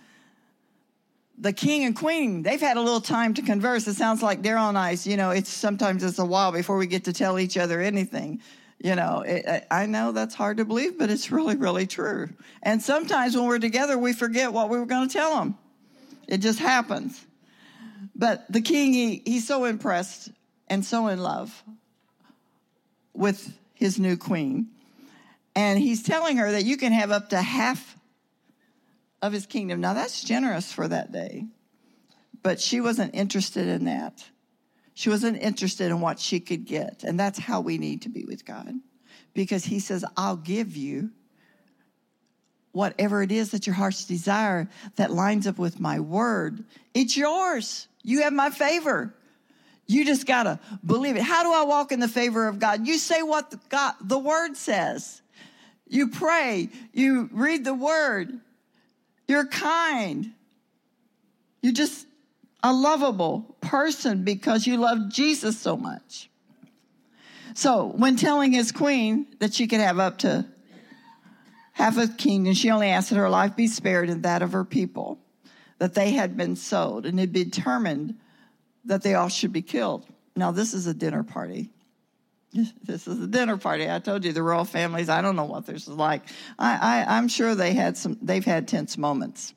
[1.37, 3.87] the king and queen, they've had a little time to converse.
[3.87, 5.07] It sounds like they're on ice.
[5.07, 8.41] You know, it's sometimes it's a while before we get to tell each other anything.
[8.81, 12.29] You know, it, I know that's hard to believe, but it's really, really true.
[12.61, 15.57] And sometimes when we're together, we forget what we were going to tell them.
[16.27, 17.25] It just happens.
[18.15, 20.29] But the king, he, he's so impressed
[20.67, 21.63] and so in love
[23.13, 24.67] with his new queen.
[25.55, 27.97] And he's telling her that you can have up to half
[29.21, 29.79] of his kingdom.
[29.79, 31.45] Now, that's generous for that day.
[32.43, 34.25] But she wasn't interested in that.
[34.95, 37.05] She wasn't interested in what she could get.
[37.05, 38.73] And that's how we need to be with God.
[39.33, 41.11] Because he says, I'll give you
[42.73, 46.65] whatever it is that your heart's desire that lines up with my word.
[46.93, 47.87] It's yours.
[48.03, 49.15] You have my favor.
[49.89, 51.23] You just got to believe it.
[51.23, 52.85] How do I walk in the favor of God?
[52.85, 55.23] You say what the, God, the word says.
[55.87, 56.69] You pray.
[56.93, 58.39] You read the word.
[59.27, 60.31] You're kind.
[61.63, 62.05] You're just
[62.61, 66.29] a lovable person because you love Jesus so much.
[67.55, 70.45] So, when telling his queen that she could have up to
[71.79, 72.53] half a kingdom.
[72.53, 75.17] She only asked that her life be spared and that of her people,
[75.79, 78.15] that they had been sold, and it had determined
[78.89, 80.05] that they all should be killed.
[80.35, 81.69] Now, this is a dinner party.
[82.83, 83.89] This is a dinner party.
[83.89, 85.07] I told you the royal families.
[85.07, 86.23] I don't know what this is like.
[86.57, 88.17] I, I, I'm sure they had some.
[88.23, 89.53] They've had tense moments,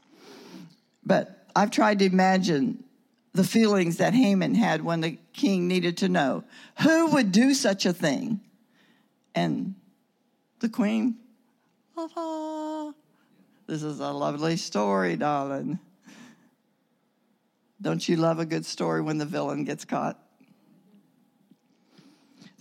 [1.02, 2.84] but I've tried to imagine
[3.32, 6.44] the feelings that Haman had when the king needed to know
[6.82, 8.40] who would do such a thing,
[9.34, 9.74] and
[10.60, 11.16] the queen.
[11.94, 12.92] Ta-da.
[13.66, 15.78] This is a lovely story, darling.
[17.82, 20.18] Don't you love a good story when the villain gets caught?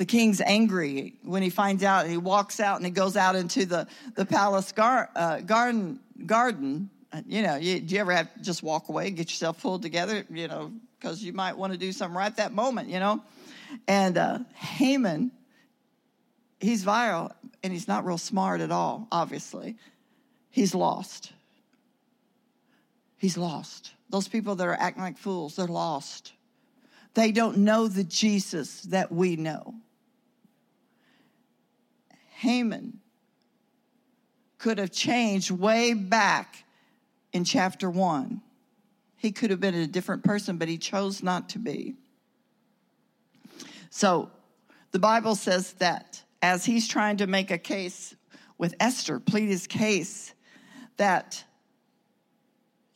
[0.01, 3.36] the king's angry when he finds out and he walks out and he goes out
[3.36, 6.89] into the, the palace gar, uh, garden garden.
[7.28, 10.26] You know you, do you ever have to just walk away get yourself pulled together
[10.32, 13.22] you know because you might want to do something right that moment you know?
[13.88, 15.32] And uh, haman
[16.59, 17.30] he's viral
[17.61, 19.76] and he's not real smart at all obviously.
[20.49, 21.32] He's lost
[23.22, 26.34] he's lost those people that are acting like fools they're lost
[27.13, 29.74] they don't know the jesus that we know
[32.41, 32.99] Haman
[34.57, 36.65] could have changed way back
[37.34, 38.41] in chapter one.
[39.15, 41.93] He could have been a different person, but he chose not to be.
[43.91, 44.32] So
[44.89, 48.15] the Bible says that as he's trying to make a case
[48.57, 50.34] with Esther, plead his case,
[50.97, 51.43] that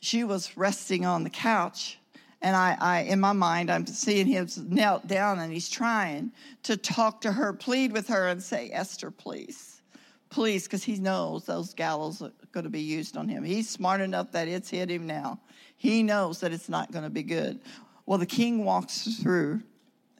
[0.06, 1.98] she was resting on the couch
[2.42, 6.32] and I, I, in my mind, I'm seeing him knelt down and he's trying
[6.64, 9.80] to talk to her, plead with her, and say, Esther, please,
[10.28, 13.42] please, because he knows those gallows are going to be used on him.
[13.42, 15.40] He's smart enough that it's hit him now.
[15.76, 17.58] He knows that it's not going to be good.
[18.04, 19.62] Well, the king walks through,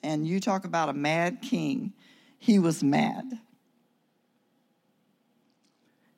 [0.03, 1.93] and you talk about a mad king.
[2.39, 3.39] He was mad.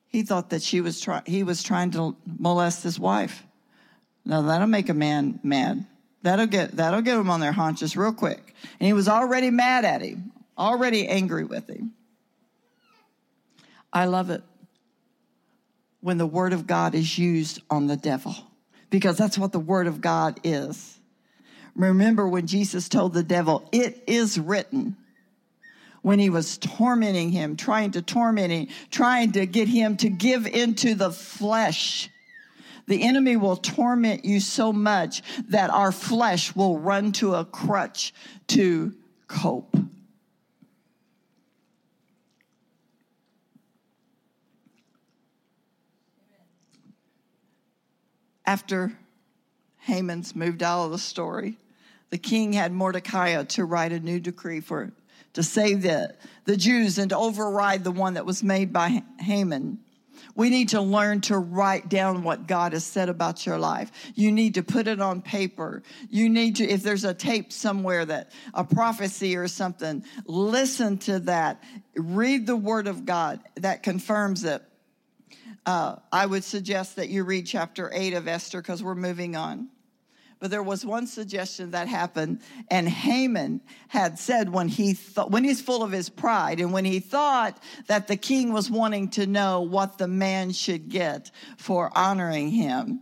[0.06, 3.44] He thought that she was try- he was trying to molest his wife.
[4.28, 5.86] Now that'll make a man mad.
[6.22, 8.54] That'll get that'll get him on their haunches real quick.
[8.78, 11.94] And he was already mad at him, already angry with him.
[13.90, 14.42] I love it
[16.02, 18.36] when the word of God is used on the devil
[18.90, 21.00] because that's what the word of God is.
[21.74, 24.96] Remember when Jesus told the devil, "It is written."
[26.02, 30.46] When he was tormenting him, trying to torment him, trying to get him to give
[30.46, 32.08] into the flesh
[32.88, 38.12] the enemy will torment you so much that our flesh will run to a crutch
[38.48, 38.94] to
[39.28, 39.76] cope.
[48.46, 48.94] After
[49.80, 51.58] Haman's moved out of the story,
[52.08, 54.90] the king had Mordecai to write a new decree for
[55.34, 56.14] to save the,
[56.46, 59.78] the Jews and to override the one that was made by Haman.
[60.38, 63.90] We need to learn to write down what God has said about your life.
[64.14, 65.82] You need to put it on paper.
[66.10, 71.18] You need to, if there's a tape somewhere that a prophecy or something, listen to
[71.20, 71.60] that.
[71.96, 74.62] Read the word of God that confirms it.
[75.66, 79.68] Uh, I would suggest that you read chapter 8 of Esther because we're moving on.
[80.40, 85.42] But there was one suggestion that happened, and Haman had said when he thought, when
[85.42, 89.26] he's full of his pride, and when he thought that the king was wanting to
[89.26, 93.00] know what the man should get for honoring him,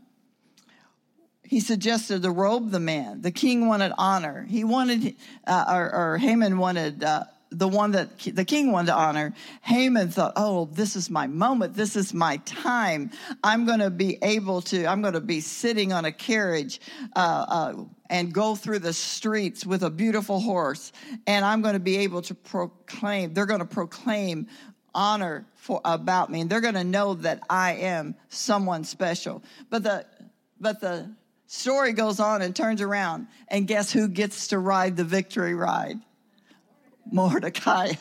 [1.42, 3.20] he suggested to robe the man.
[3.22, 4.46] The king wanted honor.
[4.48, 5.14] He wanted,
[5.46, 9.32] uh, or, or Haman wanted uh, the one that the king wanted to honor,
[9.62, 11.74] Haman thought, oh, this is my moment.
[11.74, 13.10] This is my time.
[13.42, 16.80] I'm going to be able to, I'm going to be sitting on a carriage
[17.14, 17.74] uh, uh,
[18.10, 20.92] and go through the streets with a beautiful horse.
[21.26, 24.48] And I'm going to be able to proclaim, they're going to proclaim
[24.94, 26.40] honor for about me.
[26.40, 29.42] And they're going to know that I am someone special.
[29.70, 30.06] But the,
[30.58, 31.14] but the
[31.46, 33.28] story goes on and turns around.
[33.48, 36.00] And guess who gets to ride the victory ride?
[37.10, 37.92] Mordecai.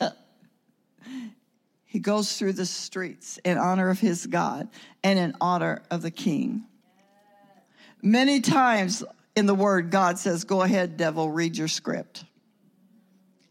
[1.85, 4.69] he goes through the streets in honor of his God
[5.03, 6.65] and in honor of the king.
[8.01, 9.03] Many times
[9.35, 12.23] in the word, God says, Go ahead, devil, read your script.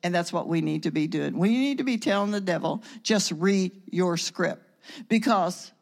[0.02, 1.38] And that's what we need to be doing.
[1.38, 4.62] We need to be telling the devil, just read your script.
[5.08, 5.72] Because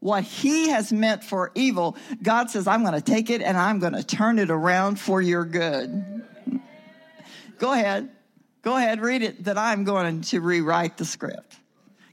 [0.00, 3.78] what he has meant for evil, God says, I'm going to take it and I'm
[3.78, 6.22] going to turn it around for your good.
[7.58, 8.08] Go ahead.
[8.66, 11.54] Go ahead, read it, that I'm going to rewrite the script.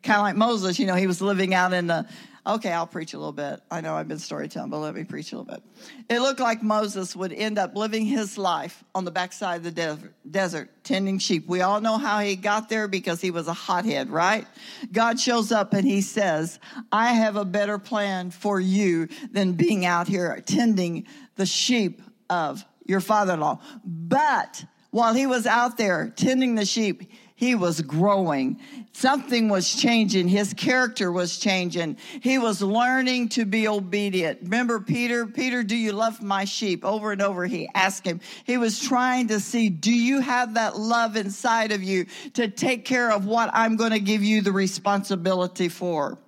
[0.03, 2.07] Kind of like Moses, you know, he was living out in the
[2.45, 3.61] Okay, I'll preach a little bit.
[3.71, 5.63] I know I've been storytelling, but let me preach a little bit.
[6.09, 9.71] It looked like Moses would end up living his life on the backside of the
[9.71, 11.47] desert, desert, tending sheep.
[11.47, 14.45] We all know how he got there because he was a hothead, right?
[14.91, 16.59] God shows up and he says,
[16.91, 22.63] I have a better plan for you than being out here tending the sheep of
[22.85, 23.59] your father in law.
[23.85, 28.59] But while he was out there tending the sheep, he was growing.
[28.91, 30.27] Something was changing.
[30.27, 31.97] His character was changing.
[32.21, 34.41] He was learning to be obedient.
[34.43, 35.25] Remember Peter?
[35.25, 36.85] Peter, do you love my sheep?
[36.85, 38.21] Over and over he asked him.
[38.43, 42.85] He was trying to see, do you have that love inside of you to take
[42.85, 46.19] care of what I'm going to give you the responsibility for?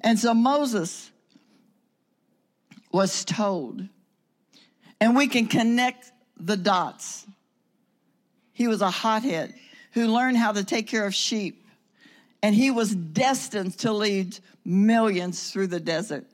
[0.00, 1.12] And so Moses
[2.90, 3.86] was told,
[5.00, 6.10] and we can connect
[6.40, 7.24] the dots.
[8.58, 9.54] He was a hothead
[9.92, 11.64] who learned how to take care of sheep.
[12.42, 16.26] And he was destined to lead millions through the desert.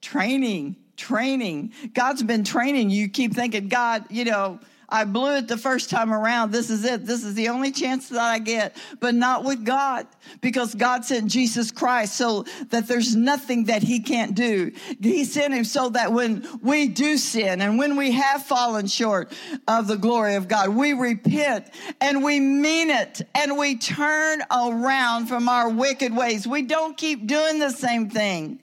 [0.00, 1.72] Training, training.
[1.94, 3.08] God's been training you.
[3.08, 6.52] Keep thinking, God, you know, I blew it the first time around.
[6.52, 7.06] This is it.
[7.06, 10.06] This is the only chance that I get, but not with God
[10.40, 14.72] because God sent Jesus Christ so that there's nothing that he can't do.
[15.00, 19.32] He sent him so that when we do sin and when we have fallen short
[19.68, 21.66] of the glory of God, we repent
[22.00, 26.46] and we mean it and we turn around from our wicked ways.
[26.46, 28.60] We don't keep doing the same thing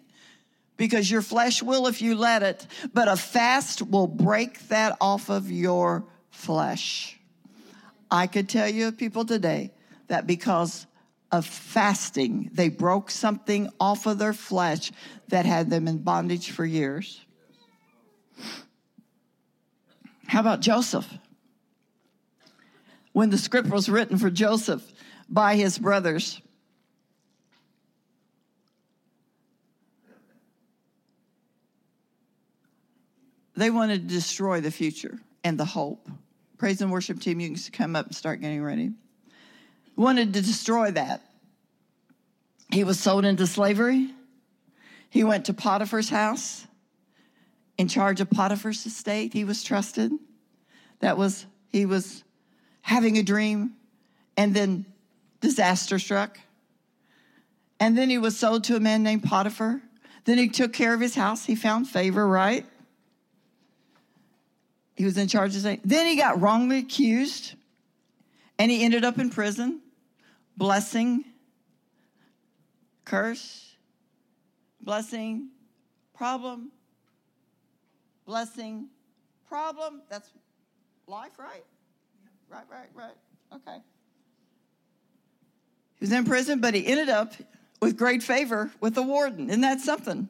[0.81, 5.29] because your flesh will if you let it, but a fast will break that off
[5.29, 7.19] of your flesh.
[8.09, 9.73] I could tell you of people today
[10.07, 10.87] that because
[11.31, 14.91] of fasting, they broke something off of their flesh
[15.27, 17.23] that had them in bondage for years.
[20.25, 21.07] How about Joseph?
[23.11, 24.81] When the script was written for Joseph
[25.29, 26.41] by his brothers,
[33.55, 36.07] They wanted to destroy the future and the hope.
[36.57, 38.91] Praise and worship team, you can come up and start getting ready.
[39.95, 41.21] Wanted to destroy that.
[42.71, 44.09] He was sold into slavery.
[45.09, 46.65] He went to Potiphar's house
[47.77, 49.33] in charge of Potiphar's estate.
[49.33, 50.11] He was trusted.
[50.99, 52.23] That was, he was
[52.81, 53.73] having a dream,
[54.37, 54.85] and then
[55.41, 56.39] disaster struck.
[57.79, 59.81] And then he was sold to a man named Potiphar.
[60.25, 61.45] Then he took care of his house.
[61.45, 62.65] He found favor, right?
[64.95, 65.81] He was in charge of saying.
[65.83, 67.55] Then he got wrongly accused
[68.59, 69.81] and he ended up in prison.
[70.57, 71.23] Blessing,
[73.05, 73.75] curse,
[74.81, 75.49] blessing,
[76.13, 76.71] problem,
[78.25, 78.89] blessing,
[79.47, 80.01] problem.
[80.09, 80.29] That's
[81.07, 81.63] life, right?
[82.49, 83.15] Right, right, right.
[83.53, 83.77] Okay.
[85.95, 87.33] He was in prison, but he ended up
[87.81, 89.49] with great favor with the warden.
[89.49, 90.29] Isn't that something?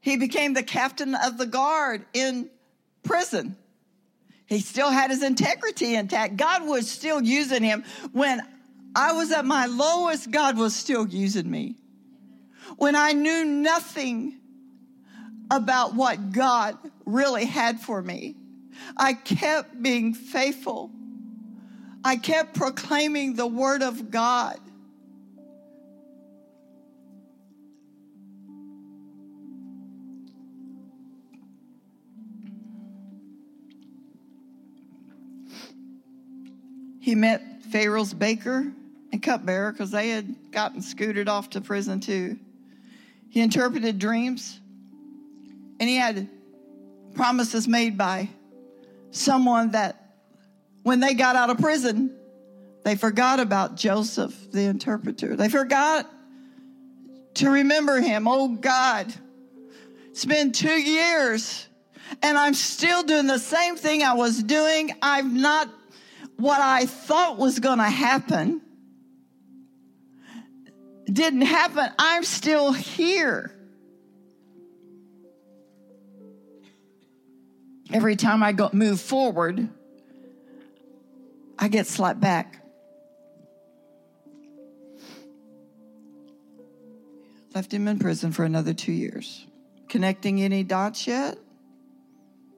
[0.00, 2.48] He became the captain of the guard in
[3.04, 3.56] prison.
[4.46, 6.36] He still had his integrity intact.
[6.36, 7.84] God was still using him.
[8.12, 8.42] When
[8.94, 11.76] I was at my lowest, God was still using me.
[12.76, 14.40] When I knew nothing
[15.50, 18.36] about what God really had for me,
[18.96, 20.90] I kept being faithful.
[22.04, 24.58] I kept proclaiming the word of God.
[37.04, 38.72] He met Pharaoh's baker
[39.12, 42.38] and cupbearer because they had gotten scooted off to prison too.
[43.28, 44.58] He interpreted dreams
[45.78, 46.30] and he had
[47.14, 48.30] promises made by
[49.10, 50.14] someone that
[50.82, 52.16] when they got out of prison,
[52.84, 55.36] they forgot about Joseph, the interpreter.
[55.36, 56.10] They forgot
[57.34, 58.26] to remember him.
[58.26, 59.12] Oh God,
[60.06, 61.68] it's been two years
[62.22, 64.90] and I'm still doing the same thing I was doing.
[65.02, 65.68] I've not
[66.36, 68.60] what I thought was going to happen
[71.04, 71.90] didn't happen.
[71.98, 73.50] I'm still here.
[77.92, 79.68] Every time I go move forward,
[81.58, 82.60] I get slapped back.
[87.54, 89.46] Left him in prison for another two years.
[89.88, 91.38] Connecting any dots yet?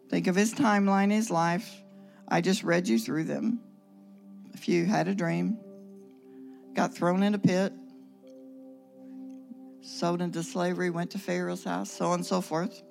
[0.09, 1.83] Think of his timeline, his life.
[2.27, 3.61] I just read you through them
[4.57, 5.59] if you had a dream,
[6.72, 7.74] got thrown in a pit,
[9.82, 12.82] sold into slavery, went to Pharaoh's house, so on and so forth.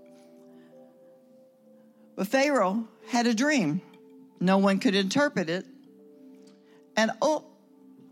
[2.16, 3.82] But Pharaoh had a dream.
[4.40, 5.66] No one could interpret it.
[6.96, 7.46] And oh,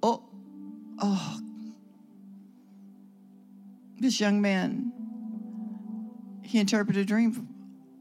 [0.02, 0.24] oh,
[1.00, 1.40] oh,
[4.00, 4.92] This young man,
[6.42, 7.53] he interpreted a dream.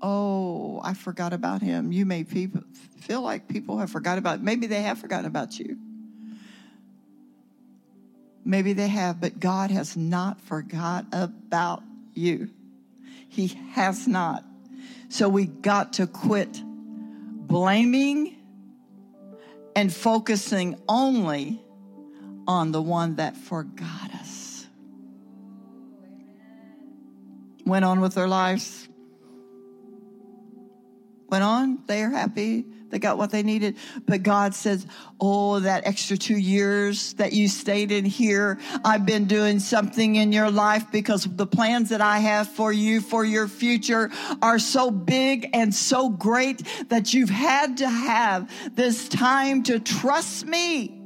[0.03, 1.93] Oh, I forgot about him.
[1.93, 4.43] You may feel like people have forgot about.
[4.43, 5.79] Maybe they have forgotten about you.
[8.45, 11.85] Maybe they have, but God has not forgot about
[12.15, 12.51] you.
[13.29, 14.45] He has not.
[15.09, 18.37] So we got to quit blaming
[19.77, 21.63] and focusing only
[22.49, 24.67] on the one that forgot us.
[27.65, 28.89] Went on with their lives.
[31.33, 31.79] Went on.
[31.87, 32.67] They are happy.
[32.91, 33.79] They got what they needed.
[34.05, 34.87] But God says,
[35.19, 40.31] Oh, that extra two years that you stayed in here, I've been doing something in
[40.31, 44.11] your life because the plans that I have for you, for your future,
[44.43, 50.47] are so big and so great that you've had to have this time to trust
[50.47, 51.02] me.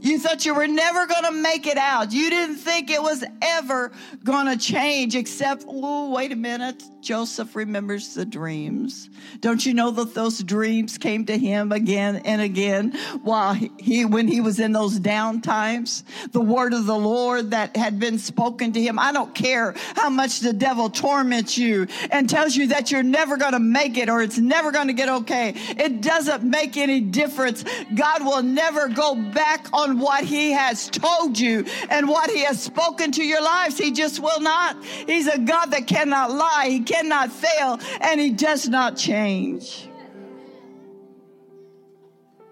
[0.00, 2.12] You thought you were never going to make it out.
[2.12, 3.92] You didn't think it was ever
[4.24, 6.82] going to change, except, oh, wait a minute.
[7.00, 9.08] Joseph remembers the dreams.
[9.40, 12.92] Don't you know that those dreams came to him again and again
[13.22, 16.04] while he, when he was in those down times?
[16.32, 18.98] The word of the Lord that had been spoken to him.
[18.98, 23.36] I don't care how much the devil torments you and tells you that you're never
[23.36, 25.54] going to make it or it's never going to get okay.
[25.56, 27.64] It doesn't make any difference.
[27.94, 32.62] God will never go back on what he has told you and what he has
[32.62, 33.78] spoken to your lives.
[33.78, 34.82] He just will not.
[34.84, 36.66] He's a God that cannot lie.
[36.68, 39.88] He cannot fail and he does not change.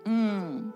[0.04, 0.72] Mm.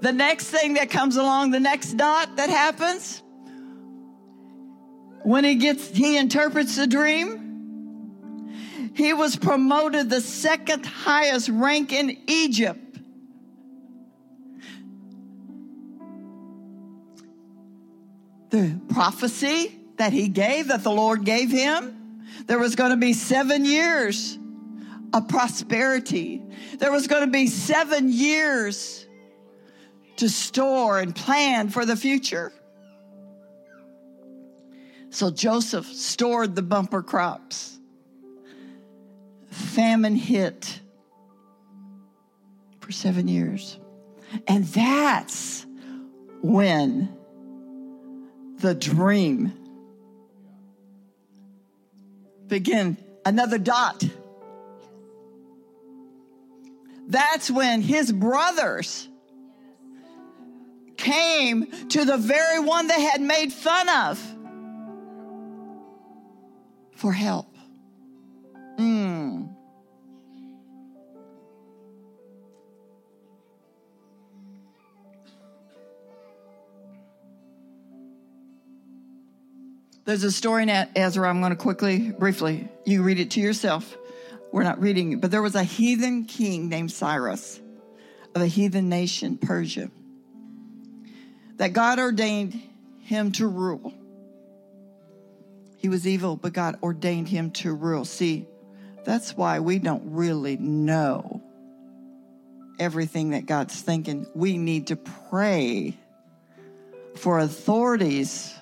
[0.00, 3.22] The next thing that comes along, the next dot that happens,
[5.22, 7.40] when he gets, he interprets the dream.
[8.94, 12.83] He was promoted the second highest rank in Egypt.
[18.50, 22.24] The prophecy that he gave, that the Lord gave him.
[22.46, 24.38] There was going to be seven years
[25.12, 26.42] of prosperity.
[26.78, 29.06] There was going to be seven years
[30.16, 32.52] to store and plan for the future.
[35.10, 37.78] So Joseph stored the bumper crops.
[39.50, 40.80] Famine hit
[42.80, 43.78] for seven years.
[44.48, 45.64] And that's
[46.42, 47.16] when
[48.64, 49.52] the dream
[52.46, 52.96] begin
[53.26, 54.02] another dot.
[57.06, 59.06] That's when his brothers
[60.96, 64.18] came to the very one they had made fun of
[66.96, 67.54] for help.
[68.78, 69.13] Mm.
[80.04, 81.28] There's a story in Ezra.
[81.28, 83.96] I'm going to quickly, briefly, you read it to yourself.
[84.52, 87.58] We're not reading it, but there was a heathen king named Cyrus
[88.34, 89.90] of a heathen nation, Persia,
[91.56, 92.60] that God ordained
[93.00, 93.94] him to rule.
[95.78, 98.04] He was evil, but God ordained him to rule.
[98.04, 98.46] See,
[99.04, 101.42] that's why we don't really know
[102.78, 104.26] everything that God's thinking.
[104.34, 105.96] We need to pray
[107.16, 108.54] for authorities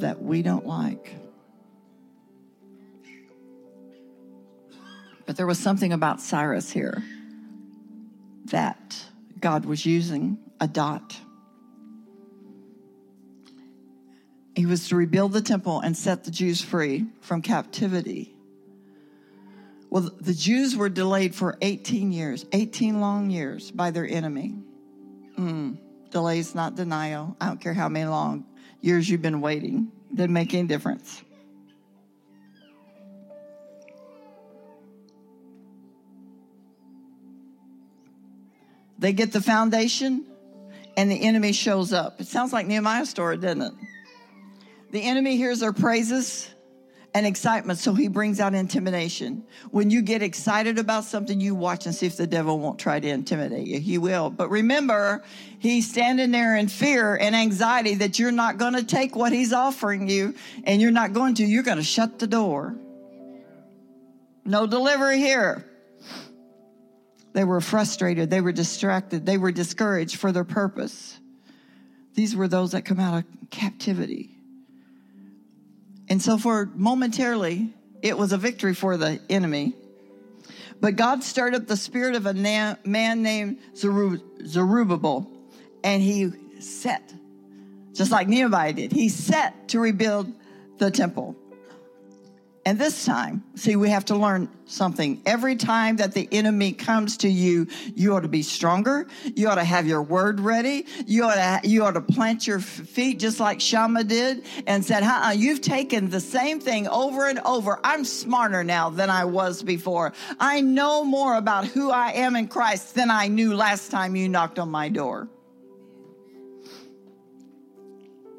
[0.00, 1.14] that we don't like.
[5.26, 7.02] But there was something about Cyrus here
[8.46, 9.04] that
[9.40, 11.16] God was using a dot.
[14.54, 18.34] He was to rebuild the temple and set the Jews free from captivity.
[19.88, 24.54] Well, the Jews were delayed for 18 years, 18 long years by their enemy.
[25.38, 25.78] Mm,
[26.10, 27.36] delays, not denial.
[27.40, 28.44] I don't care how many long
[28.82, 29.90] years you've been waiting.
[30.14, 31.22] Didn't make any difference.
[38.98, 40.26] They get the foundation
[40.96, 42.20] and the enemy shows up.
[42.20, 43.72] It sounds like Nehemiah's story, doesn't it?
[44.92, 46.48] The enemy hears their praises
[47.14, 49.44] and excitement, so he brings out intimidation.
[49.70, 53.00] When you get excited about something, you watch and see if the devil won't try
[53.00, 53.80] to intimidate you.
[53.80, 54.30] He will.
[54.30, 55.22] But remember,
[55.58, 59.52] he's standing there in fear and anxiety that you're not going to take what he's
[59.52, 60.34] offering you,
[60.64, 61.44] and you're not going to.
[61.44, 62.74] You're going to shut the door.
[64.44, 65.66] No delivery here.
[67.34, 71.18] They were frustrated, they were distracted, they were discouraged for their purpose.
[72.14, 74.31] These were those that come out of captivity.
[76.12, 79.74] And so, for momentarily, it was a victory for the enemy.
[80.78, 85.26] But God stirred up the spirit of a man named Zerubbabel,
[85.82, 87.14] and he set
[87.94, 88.92] just like Nehemiah did.
[88.92, 90.30] He set to rebuild
[90.76, 91.34] the temple.
[92.64, 95.20] And this time, see, we have to learn something.
[95.26, 99.08] Every time that the enemy comes to you, you ought to be stronger.
[99.34, 100.86] You ought to have your word ready.
[101.04, 105.02] You ought to, you ought to plant your feet just like Shammah did and said,
[105.02, 107.80] huh, you've taken the same thing over and over.
[107.82, 110.12] I'm smarter now than I was before.
[110.38, 114.28] I know more about who I am in Christ than I knew last time you
[114.28, 115.28] knocked on my door.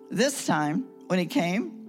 [0.09, 1.82] This time, when he came,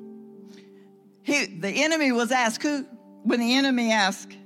[1.25, 2.85] he, the enemy was asked, who,
[3.23, 4.37] when the enemy asked,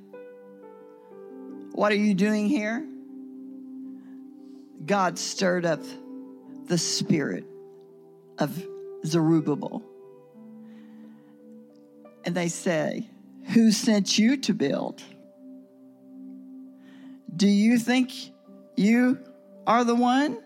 [1.72, 2.86] What are you doing here?
[4.86, 5.80] God stirred up
[6.66, 7.44] the spirit
[8.38, 8.64] of
[9.04, 9.82] Zerubbabel.
[12.24, 13.08] And they say,
[13.48, 15.02] Who sent you to build?
[17.34, 18.12] Do you think
[18.76, 19.18] you
[19.66, 20.38] are the one?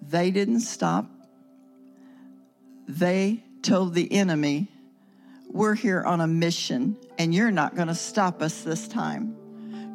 [0.00, 1.10] They didn't stop
[2.86, 4.68] they told the enemy,
[5.50, 9.36] We're here on a mission and you're not going to stop us this time.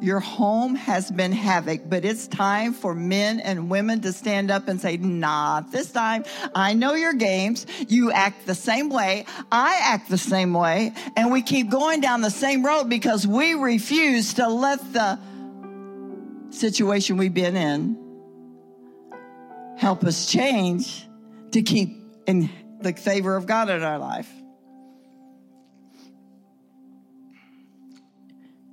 [0.00, 4.66] Your home has been havoc, but it's time for men and women to stand up
[4.66, 6.24] and say, nah, this time
[6.54, 7.66] I know your games.
[7.86, 9.26] You act the same way.
[9.52, 10.94] I act the same way.
[11.16, 15.18] And we keep going down the same road because we refuse to let the
[16.48, 17.96] situation we've been in
[19.76, 21.06] help us change
[21.52, 22.50] to keep in
[22.80, 24.30] the favor of God in our life.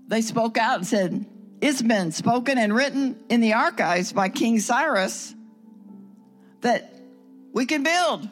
[0.07, 1.25] They spoke out and said,
[1.61, 5.35] It's been spoken and written in the archives by King Cyrus
[6.61, 6.93] that
[7.53, 8.29] we can build.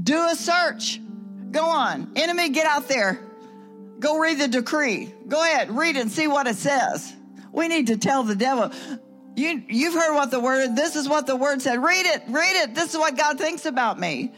[0.00, 1.00] Do a search.
[1.50, 2.12] Go on.
[2.16, 3.20] Enemy, get out there.
[4.00, 5.12] Go read the decree.
[5.26, 7.14] Go ahead, read and see what it says.
[7.52, 8.70] We need to tell the devil,
[9.38, 11.82] you, you've heard what the word, this is what the word said.
[11.82, 12.74] Read it, read it.
[12.74, 14.32] This is what God thinks about me.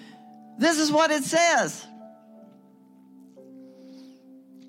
[0.58, 1.86] This is what it says.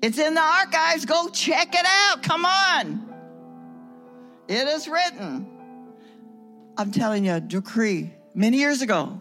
[0.02, 1.04] It's in the archives.
[1.04, 2.22] Go check it out.
[2.22, 3.08] Come on.
[4.48, 5.46] It is written.
[6.76, 9.20] I'm telling you, a decree many years ago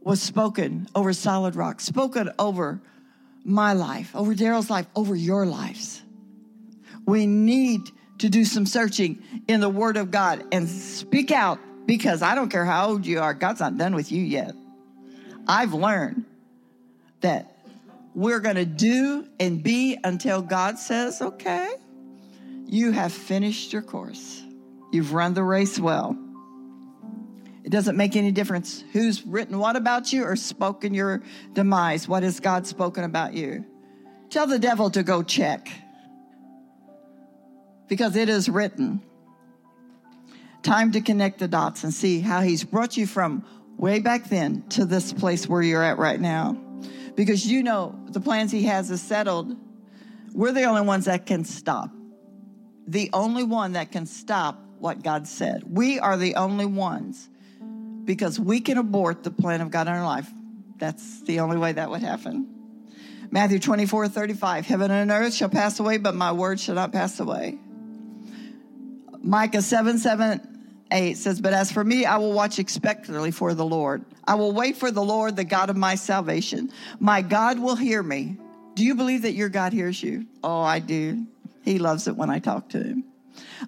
[0.00, 2.80] was spoken over solid rock, spoken over
[3.44, 6.02] my life, over Daryl's life, over your lives.
[7.06, 7.82] We need
[8.24, 12.48] to do some searching in the Word of God and speak out because I don't
[12.48, 14.54] care how old you are, God's not done with you yet.
[15.46, 16.24] I've learned
[17.20, 17.54] that
[18.14, 21.70] we're going to do and be until God says, okay,
[22.64, 24.42] you have finished your course.
[24.90, 26.16] You've run the race well.
[27.62, 31.22] It doesn't make any difference who's written what about you or spoken your
[31.52, 32.08] demise.
[32.08, 33.66] What has God spoken about you?
[34.30, 35.68] Tell the devil to go check
[37.94, 39.00] because it is written.
[40.64, 43.44] Time to connect the dots and see how he's brought you from
[43.76, 46.60] way back then to this place where you're at right now.
[47.14, 49.56] Because you know the plans he has is settled.
[50.32, 51.90] We're the only ones that can stop.
[52.88, 55.62] The only one that can stop what God said.
[55.64, 57.28] We are the only ones
[58.04, 60.28] because we can abort the plan of God in our life.
[60.78, 62.48] That's the only way that would happen.
[63.30, 64.66] Matthew 24, 35.
[64.66, 67.60] Heaven and earth shall pass away, but my word shall not pass away.
[69.24, 73.64] Micah 7 7 8 says, But as for me, I will watch expectantly for the
[73.64, 74.04] Lord.
[74.26, 76.70] I will wait for the Lord, the God of my salvation.
[77.00, 78.36] My God will hear me.
[78.74, 80.26] Do you believe that your God hears you?
[80.42, 81.26] Oh, I do.
[81.64, 83.04] He loves it when I talk to him.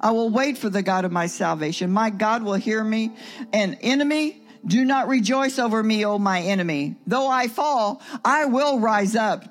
[0.01, 1.91] I will wait for the God of my salvation.
[1.91, 3.13] My God will hear me.
[3.53, 6.97] An enemy, do not rejoice over me, O my enemy.
[7.07, 9.45] Though I fall, I will rise up.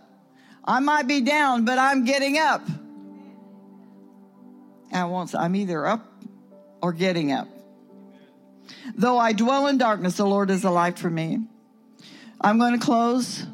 [0.64, 2.62] I might be down, but I'm getting up.
[4.92, 6.06] And once I'm either up
[6.82, 7.48] or getting up.
[8.96, 11.40] Though I dwell in darkness, the Lord is a light for me.
[12.40, 13.46] I'm going to close.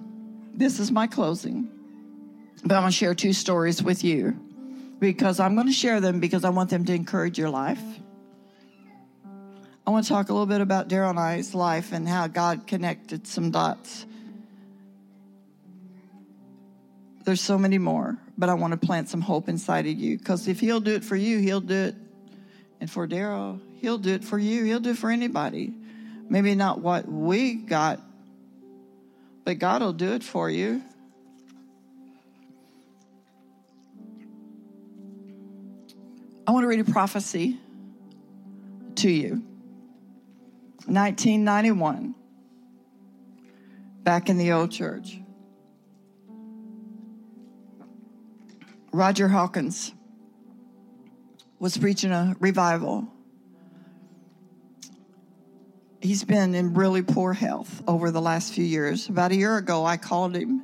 [0.54, 1.70] This is my closing.
[2.64, 4.38] But I'm going to share two stories with you
[5.00, 7.82] because I'm going to share them because I want them to encourage your life.
[9.86, 12.68] I want to talk a little bit about Daryl and I's life and how God
[12.68, 14.06] connected some dots.
[17.24, 20.18] There's so many more but I want to plant some hope inside of you.
[20.18, 21.96] Because if He'll do it for you, He'll do it.
[22.80, 24.64] And for Daryl, He'll do it for you.
[24.64, 25.74] He'll do it for anybody.
[26.30, 28.00] Maybe not what we got,
[29.44, 30.82] but God will do it for you.
[36.48, 37.60] I want to read a prophecy
[38.96, 39.44] to you.
[40.88, 42.16] 1991,
[44.04, 45.21] back in the old church.
[48.92, 49.94] Roger Hawkins
[51.60, 53.08] was preaching a revival
[56.02, 59.08] he's been in really poor health over the last few years.
[59.08, 60.64] About a year ago, I called him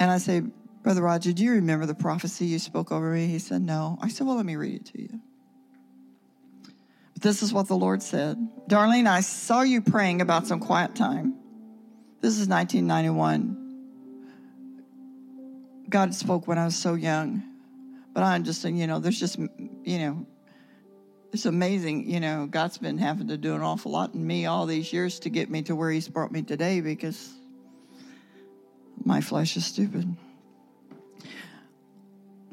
[0.00, 0.50] and I said,
[0.82, 3.26] Brother Roger, do you remember the prophecy you spoke over me?
[3.26, 3.98] He said, No.
[4.00, 5.20] I said, Well, let me read it to you.
[7.12, 8.36] But this is what the Lord said
[8.68, 11.34] Darlene, I saw you praying about some quiet time.
[12.20, 13.58] This is 1991.
[15.88, 17.42] God spoke when I was so young.
[18.12, 20.26] But I'm just saying, you know, there's just, you know,
[21.32, 24.66] it's amazing, you know, God's been having to do an awful lot in me all
[24.66, 27.32] these years to get me to where He's brought me today because
[29.02, 30.14] my flesh is stupid.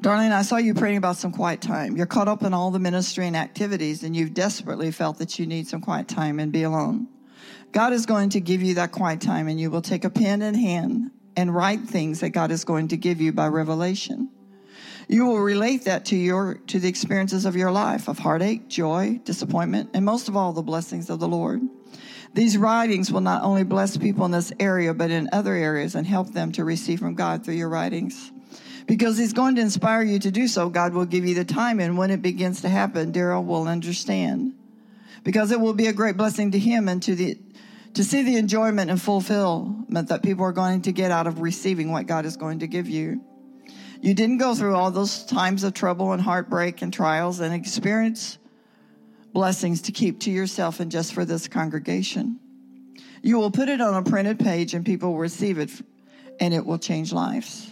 [0.00, 1.94] Darlene, I saw you praying about some quiet time.
[1.94, 5.44] You're caught up in all the ministry and activities, and you've desperately felt that you
[5.44, 7.06] need some quiet time and be alone.
[7.72, 10.40] God is going to give you that quiet time, and you will take a pen
[10.40, 14.30] in hand and write things that God is going to give you by revelation.
[15.10, 19.20] You will relate that to your to the experiences of your life of heartache, joy,
[19.24, 21.62] disappointment, and most of all the blessings of the Lord.
[22.32, 26.06] These writings will not only bless people in this area, but in other areas and
[26.06, 28.30] help them to receive from God through your writings.
[28.86, 31.80] Because He's going to inspire you to do so, God will give you the time,
[31.80, 34.54] and when it begins to happen, Daryl will understand.
[35.24, 37.36] Because it will be a great blessing to him and to the
[37.94, 41.90] to see the enjoyment and fulfillment that people are going to get out of receiving
[41.90, 43.24] what God is going to give you.
[44.00, 48.38] You didn't go through all those times of trouble and heartbreak and trials and experience
[49.32, 52.40] blessings to keep to yourself and just for this congregation.
[53.22, 55.70] You will put it on a printed page and people will receive it
[56.40, 57.70] and it will change lives.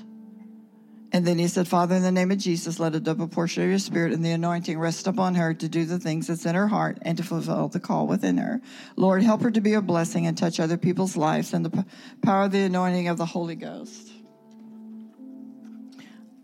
[1.11, 3.71] And then he said, Father, in the name of Jesus, let a double portion of
[3.71, 6.69] your spirit and the anointing rest upon her to do the things that's in her
[6.69, 8.61] heart and to fulfill the call within her.
[8.95, 11.87] Lord, help her to be a blessing and touch other people's lives and the
[12.23, 14.08] power of the anointing of the Holy Ghost.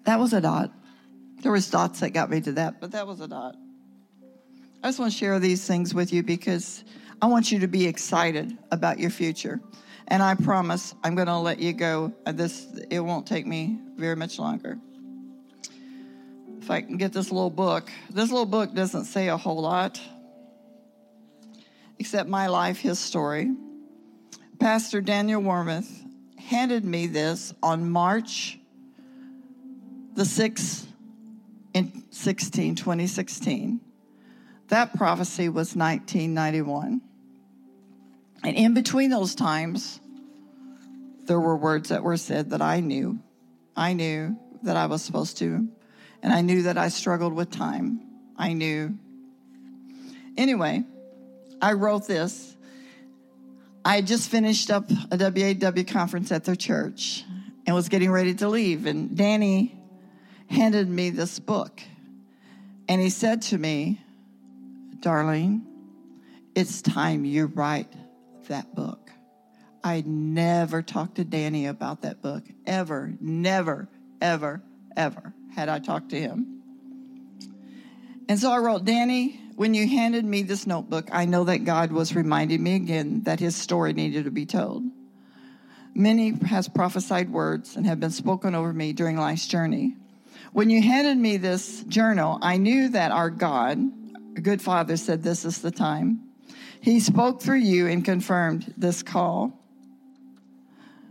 [0.05, 0.72] That was a dot.
[1.42, 3.57] There was dots that got me to that, but that was a dot.
[4.82, 6.84] I just want to share these things with you because
[7.20, 9.61] I want you to be excited about your future.
[10.09, 12.12] And I promise I'm going to let you go.
[12.26, 14.78] Uh, this it won't take me very much longer.
[16.61, 17.90] If I can get this little book.
[18.11, 20.00] This little book doesn't say a whole lot
[21.98, 23.50] except my life, his story.
[24.59, 25.90] Pastor Daniel Wormuth
[26.38, 28.59] handed me this on March
[30.14, 30.86] the 6th
[31.72, 33.80] in 16, 2016.
[34.68, 37.00] That prophecy was 1991.
[38.42, 40.00] And in between those times,
[41.26, 43.18] there were words that were said that I knew.
[43.76, 45.68] I knew that I was supposed to.
[46.22, 48.00] And I knew that I struggled with time.
[48.36, 48.96] I knew.
[50.36, 50.84] Anyway,
[51.60, 52.56] I wrote this.
[53.84, 57.24] I had just finished up a WAW conference at their church
[57.66, 58.86] and was getting ready to leave.
[58.86, 59.78] And Danny
[60.55, 61.82] handed me this book.
[62.88, 64.00] And he said to me,
[65.00, 65.62] Darlene,
[66.55, 67.92] it's time you write
[68.48, 69.11] that book.
[69.82, 73.88] I never talked to Danny about that book, ever, never,
[74.20, 74.62] ever,
[74.96, 76.62] ever had I talked to him.
[78.28, 81.92] And so I wrote, Danny, when you handed me this notebook, I know that God
[81.92, 84.84] was reminding me again that his story needed to be told.
[85.94, 89.96] Many has prophesied words and have been spoken over me during life's journey.
[90.55, 93.76] When you handed me this journal, I knew that our God,
[94.40, 96.28] good father, said, This is the time.
[96.80, 99.61] He spoke through you and confirmed this call.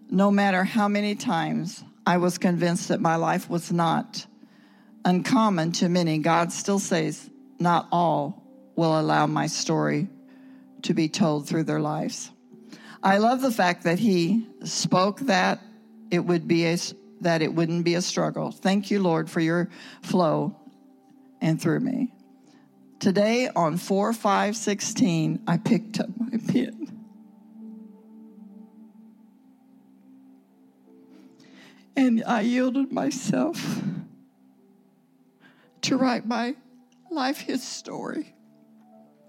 [0.09, 4.25] No matter how many times I was convinced that my life was not
[5.03, 7.29] uncommon to many, God still says,
[7.59, 10.07] Not all will allow my story
[10.83, 12.31] to be told through their lives.
[13.03, 15.59] I love the fact that He spoke that
[16.11, 16.77] it would be a
[17.23, 18.51] that it wouldn't be a struggle.
[18.51, 19.69] Thank you, Lord, for your
[20.01, 20.55] flow
[21.41, 22.13] and through me.
[22.99, 26.89] Today on 4 5 16, I picked up my pen.
[31.95, 33.81] And I yielded myself
[35.81, 36.55] to write my
[37.11, 38.33] life his story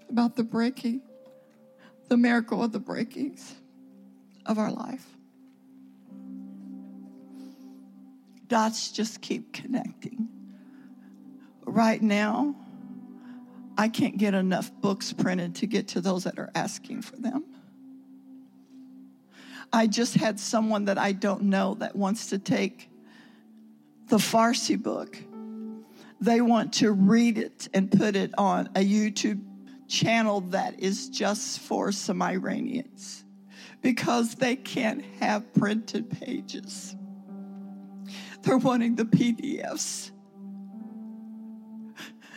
[0.09, 1.01] about the breaking,
[2.07, 3.55] the miracle of the breakings
[4.45, 5.14] of our life.
[8.47, 10.29] Dots just keep connecting.
[11.65, 12.55] Right now,
[13.77, 17.43] I can't get enough books printed to get to those that are asking for them.
[19.73, 22.89] I just had someone that I don't know that wants to take
[24.07, 25.17] the Farsi book.
[26.21, 29.41] They want to read it and put it on a YouTube
[29.87, 33.25] channel that is just for some Iranians
[33.81, 36.95] because they can't have printed pages.
[38.45, 40.11] They're wanting the PDFs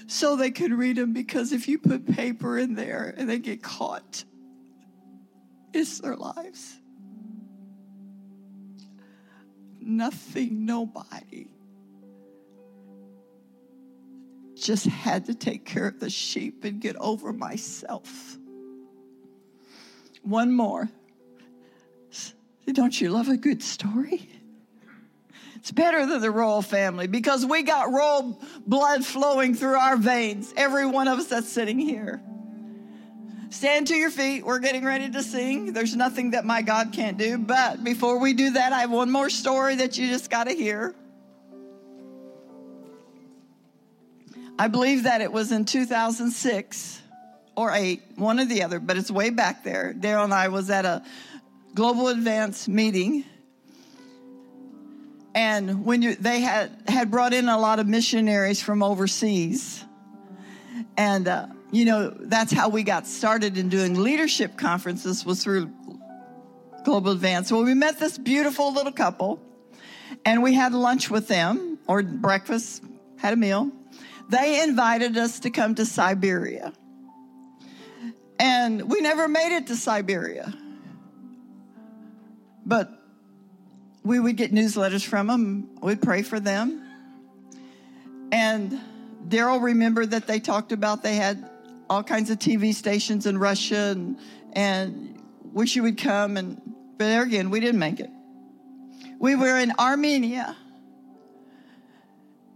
[0.07, 3.63] so they can read them because if you put paper in there and they get
[3.63, 4.25] caught,
[5.75, 6.81] it's their lives.
[9.81, 11.49] Nothing, nobody.
[14.55, 18.39] Just had to take care of the sheep and get over myself.
[20.23, 20.89] One more.
[22.67, 24.29] Don't you love a good story?
[25.59, 30.55] It's better than the royal family because we got royal blood flowing through our veins,
[30.57, 32.23] every one of us that's sitting here.
[33.51, 34.47] Stand to your feet.
[34.47, 35.73] We're getting ready to sing.
[35.73, 37.39] There's nothing that my God can't do.
[37.39, 40.53] But before we do that, I have one more story that you just got to
[40.55, 40.95] hear.
[44.61, 47.03] I believe that it was in 2006
[47.57, 49.93] or 8, one or the other, but it's way back there.
[49.93, 51.03] Daryl and I was at a
[51.75, 53.25] global advance meeting
[55.39, 59.85] and when you, they had, had brought in a lot of missionaries from overseas.
[60.97, 65.73] And, uh, you know, that's how we got started in doing leadership conferences was through
[66.85, 67.53] Global Advance.
[67.53, 69.41] Well, we met this beautiful little couple
[70.25, 72.83] and we had lunch with them or breakfast,
[73.17, 73.71] had a meal.
[74.29, 76.73] They invited us to come to Siberia.
[78.41, 80.53] And we never made it to Siberia.
[82.67, 82.98] But
[84.09, 85.69] we would get newsletters from them.
[85.83, 86.83] We'd pray for them.
[88.33, 88.81] And
[89.29, 91.49] Daryl remembered that they talked about they had
[91.91, 94.19] all kinds of TV stations in Russia and,
[94.55, 96.39] and wish you would come.
[96.39, 96.59] And
[96.97, 98.09] but there again, we didn't make it.
[99.19, 100.57] We were in Armenia.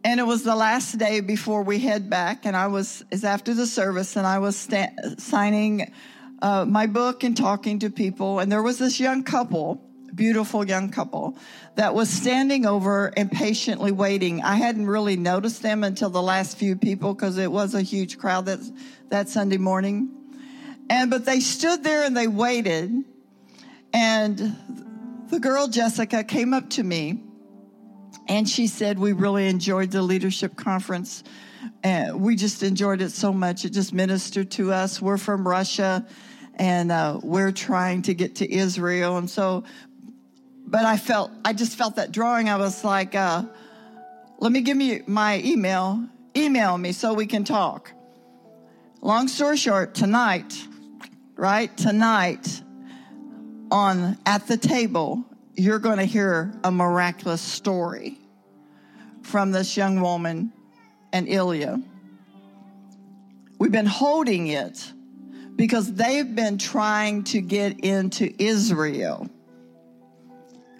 [0.04, 3.54] And it was the last day before we head back, and I was is after
[3.54, 5.92] the service, and I was sta- signing
[6.40, 9.80] uh, my book and talking to people, and there was this young couple
[10.14, 11.36] beautiful young couple
[11.74, 14.42] that was standing over and patiently waiting.
[14.42, 18.18] I hadn't really noticed them until the last few people because it was a huge
[18.18, 18.60] crowd that,
[19.08, 20.10] that Sunday morning.
[20.90, 22.92] And, but they stood there and they waited.
[23.94, 24.56] And
[25.30, 27.22] the girl, Jessica, came up to me
[28.28, 31.24] and she said, We really enjoyed the leadership conference.
[32.14, 33.64] We just enjoyed it so much.
[33.64, 35.00] It just ministered to us.
[35.00, 36.06] We're from Russia
[36.56, 39.16] and uh, we're trying to get to Israel.
[39.16, 39.64] And so
[40.72, 42.48] but I felt, I just felt that drawing.
[42.48, 43.44] I was like, uh,
[44.38, 46.02] let me give me my email,
[46.34, 47.92] email me so we can talk.
[49.02, 50.66] Long story short, tonight,
[51.36, 51.76] right?
[51.76, 52.62] Tonight
[53.70, 55.22] on At the Table,
[55.54, 58.18] you're going to hear a miraculous story
[59.20, 60.54] from this young woman
[61.12, 61.82] and Ilya.
[63.58, 64.90] We've been holding it
[65.54, 69.28] because they've been trying to get into Israel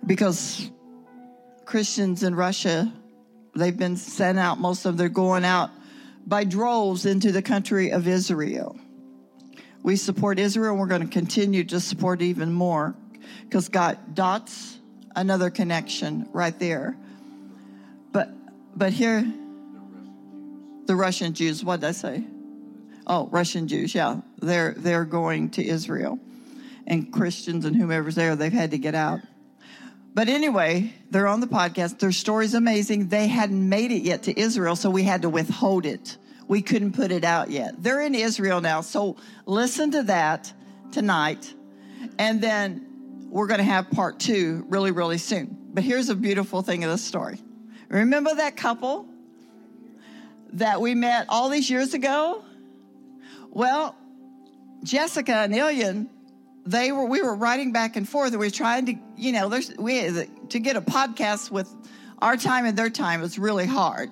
[0.07, 0.71] because
[1.65, 2.93] Christians in Russia,
[3.55, 5.71] they've been sent out, most of them are going out
[6.27, 8.79] by droves into the country of Israel.
[9.83, 12.95] We support Israel we're going to continue to support even more
[13.45, 14.79] because God dots
[15.17, 16.97] another connection right there.
[18.13, 18.31] But
[18.77, 19.25] but here
[20.87, 22.25] the Russian Jews, what did I say?
[23.07, 24.21] Oh, Russian Jews, yeah.
[24.39, 26.19] They're they're going to Israel.
[26.87, 29.21] And Christians and whomever's there, they've had to get out.
[30.15, 31.99] But anyway, they're on the podcast.
[31.99, 33.09] Their story's amazing.
[33.09, 36.19] They hadn't made it yet to Israel, so we had to withhold it.
[36.49, 37.83] We couldn't put it out yet.
[37.83, 38.83] They're in Israel now.
[38.83, 40.53] So listen to that
[40.91, 41.55] tonight.
[42.19, 45.57] And then we're going to have part two really, really soon.
[45.73, 47.39] But here's a beautiful thing of the story.
[47.89, 49.07] Remember that couple
[50.55, 52.45] that we met all these years ago?
[53.51, 53.97] Well,
[54.83, 56.09] Jessica and Ilyan
[56.65, 59.49] they were we were writing back and forth and we were trying to you know
[59.49, 61.73] there's we to get a podcast with
[62.21, 64.11] our time and their time was really hard.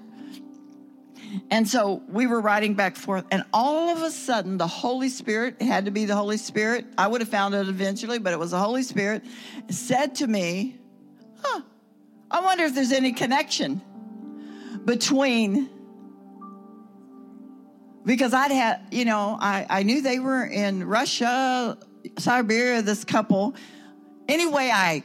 [1.49, 5.09] And so we were writing back and forth and all of a sudden the holy
[5.09, 6.87] spirit it had to be the holy spirit.
[6.99, 9.23] I would have found it eventually but it was the holy spirit
[9.69, 10.77] said to me
[11.43, 11.61] huh
[12.31, 13.81] i wonder if there's any connection
[14.85, 15.71] between
[18.05, 21.79] because I'd had, you know, I, I knew they were in Russia
[22.19, 23.55] Siberia, this couple.
[24.29, 25.03] Anyway, I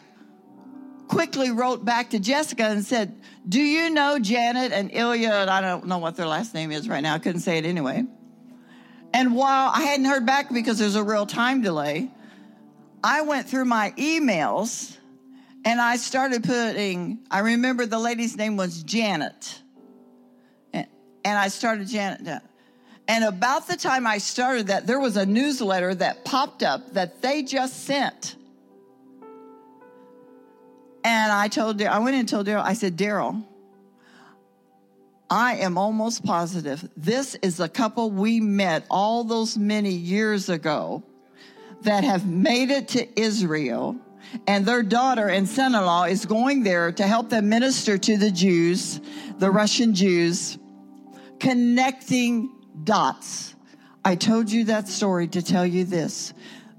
[1.07, 5.31] quickly wrote back to Jessica and said, Do you know Janet and Ilya?
[5.31, 7.13] And I don't know what their last name is right now.
[7.13, 8.03] I couldn't say it anyway.
[9.13, 12.11] And while I hadn't heard back because there's a real time delay,
[13.03, 14.97] I went through my emails
[15.63, 19.61] and I started putting, I remember the lady's name was Janet.
[20.73, 20.87] And
[21.25, 22.43] I started Janet.
[23.07, 27.21] And about the time I started that, there was a newsletter that popped up that
[27.21, 28.35] they just sent.
[31.03, 33.43] And I told I went and told Daryl, I said, Daryl,
[35.29, 41.03] I am almost positive this is a couple we met all those many years ago
[41.81, 43.95] that have made it to Israel,
[44.47, 48.17] and their daughter and son in law is going there to help them minister to
[48.17, 48.99] the Jews,
[49.37, 50.57] the Russian Jews,
[51.39, 53.55] connecting dots.
[54.03, 56.33] I told you that story to tell you this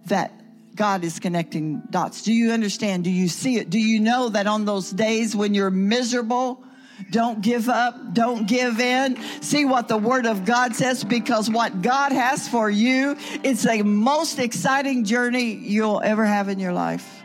[0.07, 0.33] that
[0.77, 2.23] God is connecting dots.
[2.23, 3.05] Do you understand?
[3.05, 3.71] Do you see it?
[3.71, 6.63] Do you know that on those days when you're miserable,
[7.11, 8.15] don't give up.
[8.15, 9.17] Don't give in.
[9.43, 13.83] See what the word of God says because what God has for you, it's the
[13.83, 17.23] most exciting journey you'll ever have in your life.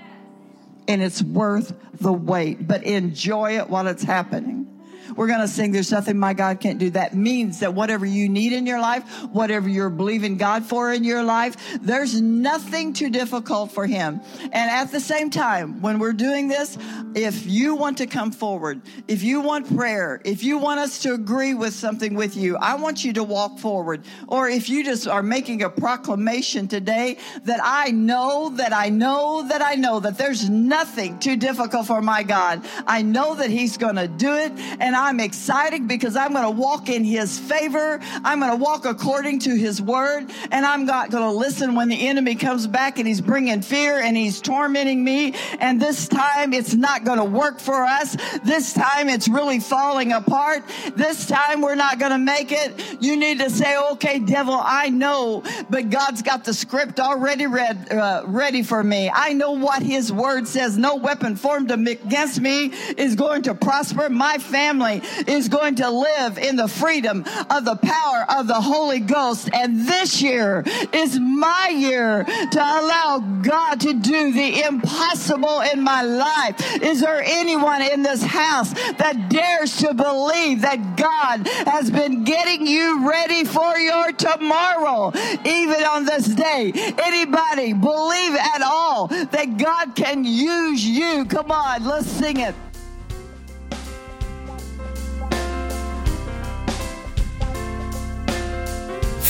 [0.87, 4.70] And it's worth the wait, but enjoy it while it's happening.
[5.15, 6.89] We're going to sing There's Nothing My God Can't Do.
[6.91, 11.03] That means that whatever you need in your life, whatever you're believing God for in
[11.03, 14.21] your life, there's nothing too difficult for Him.
[14.41, 16.77] And at the same time, when we're doing this,
[17.15, 21.13] if you want to come forward, if you want prayer, if you want us to
[21.13, 24.05] agree with something with you, I want you to walk forward.
[24.27, 29.47] Or if you just are making a proclamation today that I know that I know
[29.47, 32.63] that I know that there's nothing too difficult for my God.
[32.87, 34.51] I know that He's going to do it.
[34.79, 37.99] And I'm excited because I'm going to walk in his favor.
[38.23, 40.29] I'm going to walk according to his word.
[40.51, 43.97] And I'm not going to listen when the enemy comes back and he's bringing fear
[43.97, 45.33] and he's tormenting me.
[45.59, 48.15] And this time it's not going to work for us.
[48.43, 50.63] This time it's really falling apart.
[50.95, 53.01] This time we're not going to make it.
[53.01, 57.91] You need to say, okay, devil, I know, but God's got the script already read,
[57.91, 59.09] uh, ready for me.
[59.11, 60.77] I know what his word says.
[60.77, 62.65] No weapon formed against me
[62.97, 64.07] is going to prosper.
[64.07, 68.59] My family family is going to live in the freedom of the power of the
[68.59, 69.49] Holy Ghost.
[69.53, 70.63] And this year
[70.93, 76.81] is my year to allow God to do the impossible in my life.
[76.81, 82.67] Is there anyone in this house that dares to believe that God has been getting
[82.67, 85.11] you ready for your tomorrow,
[85.45, 86.71] even on this day?
[86.73, 91.25] Anybody believe at all that God can use you?
[91.25, 92.55] Come on, let's sing it.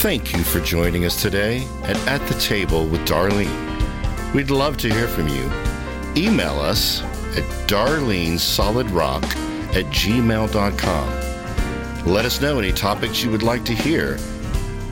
[0.02, 4.34] Thank you for joining us today at At the Table with Darlene.
[4.34, 5.44] We'd love to hear from you.
[6.18, 7.04] Email us
[7.38, 9.24] at darlenesolidrock
[9.76, 11.08] at gmail.com.
[12.12, 14.18] Let us know any topics you would like to hear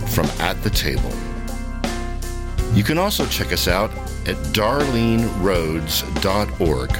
[0.09, 1.11] from At the Table.
[2.75, 3.89] You can also check us out
[4.27, 6.91] at darleneroads.org.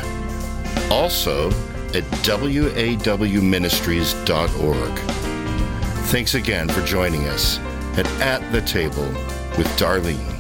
[0.92, 5.00] Also at wawministries.org.
[6.10, 7.60] Thanks again for joining us
[8.00, 9.08] at At the Table
[9.58, 10.39] with Darlene.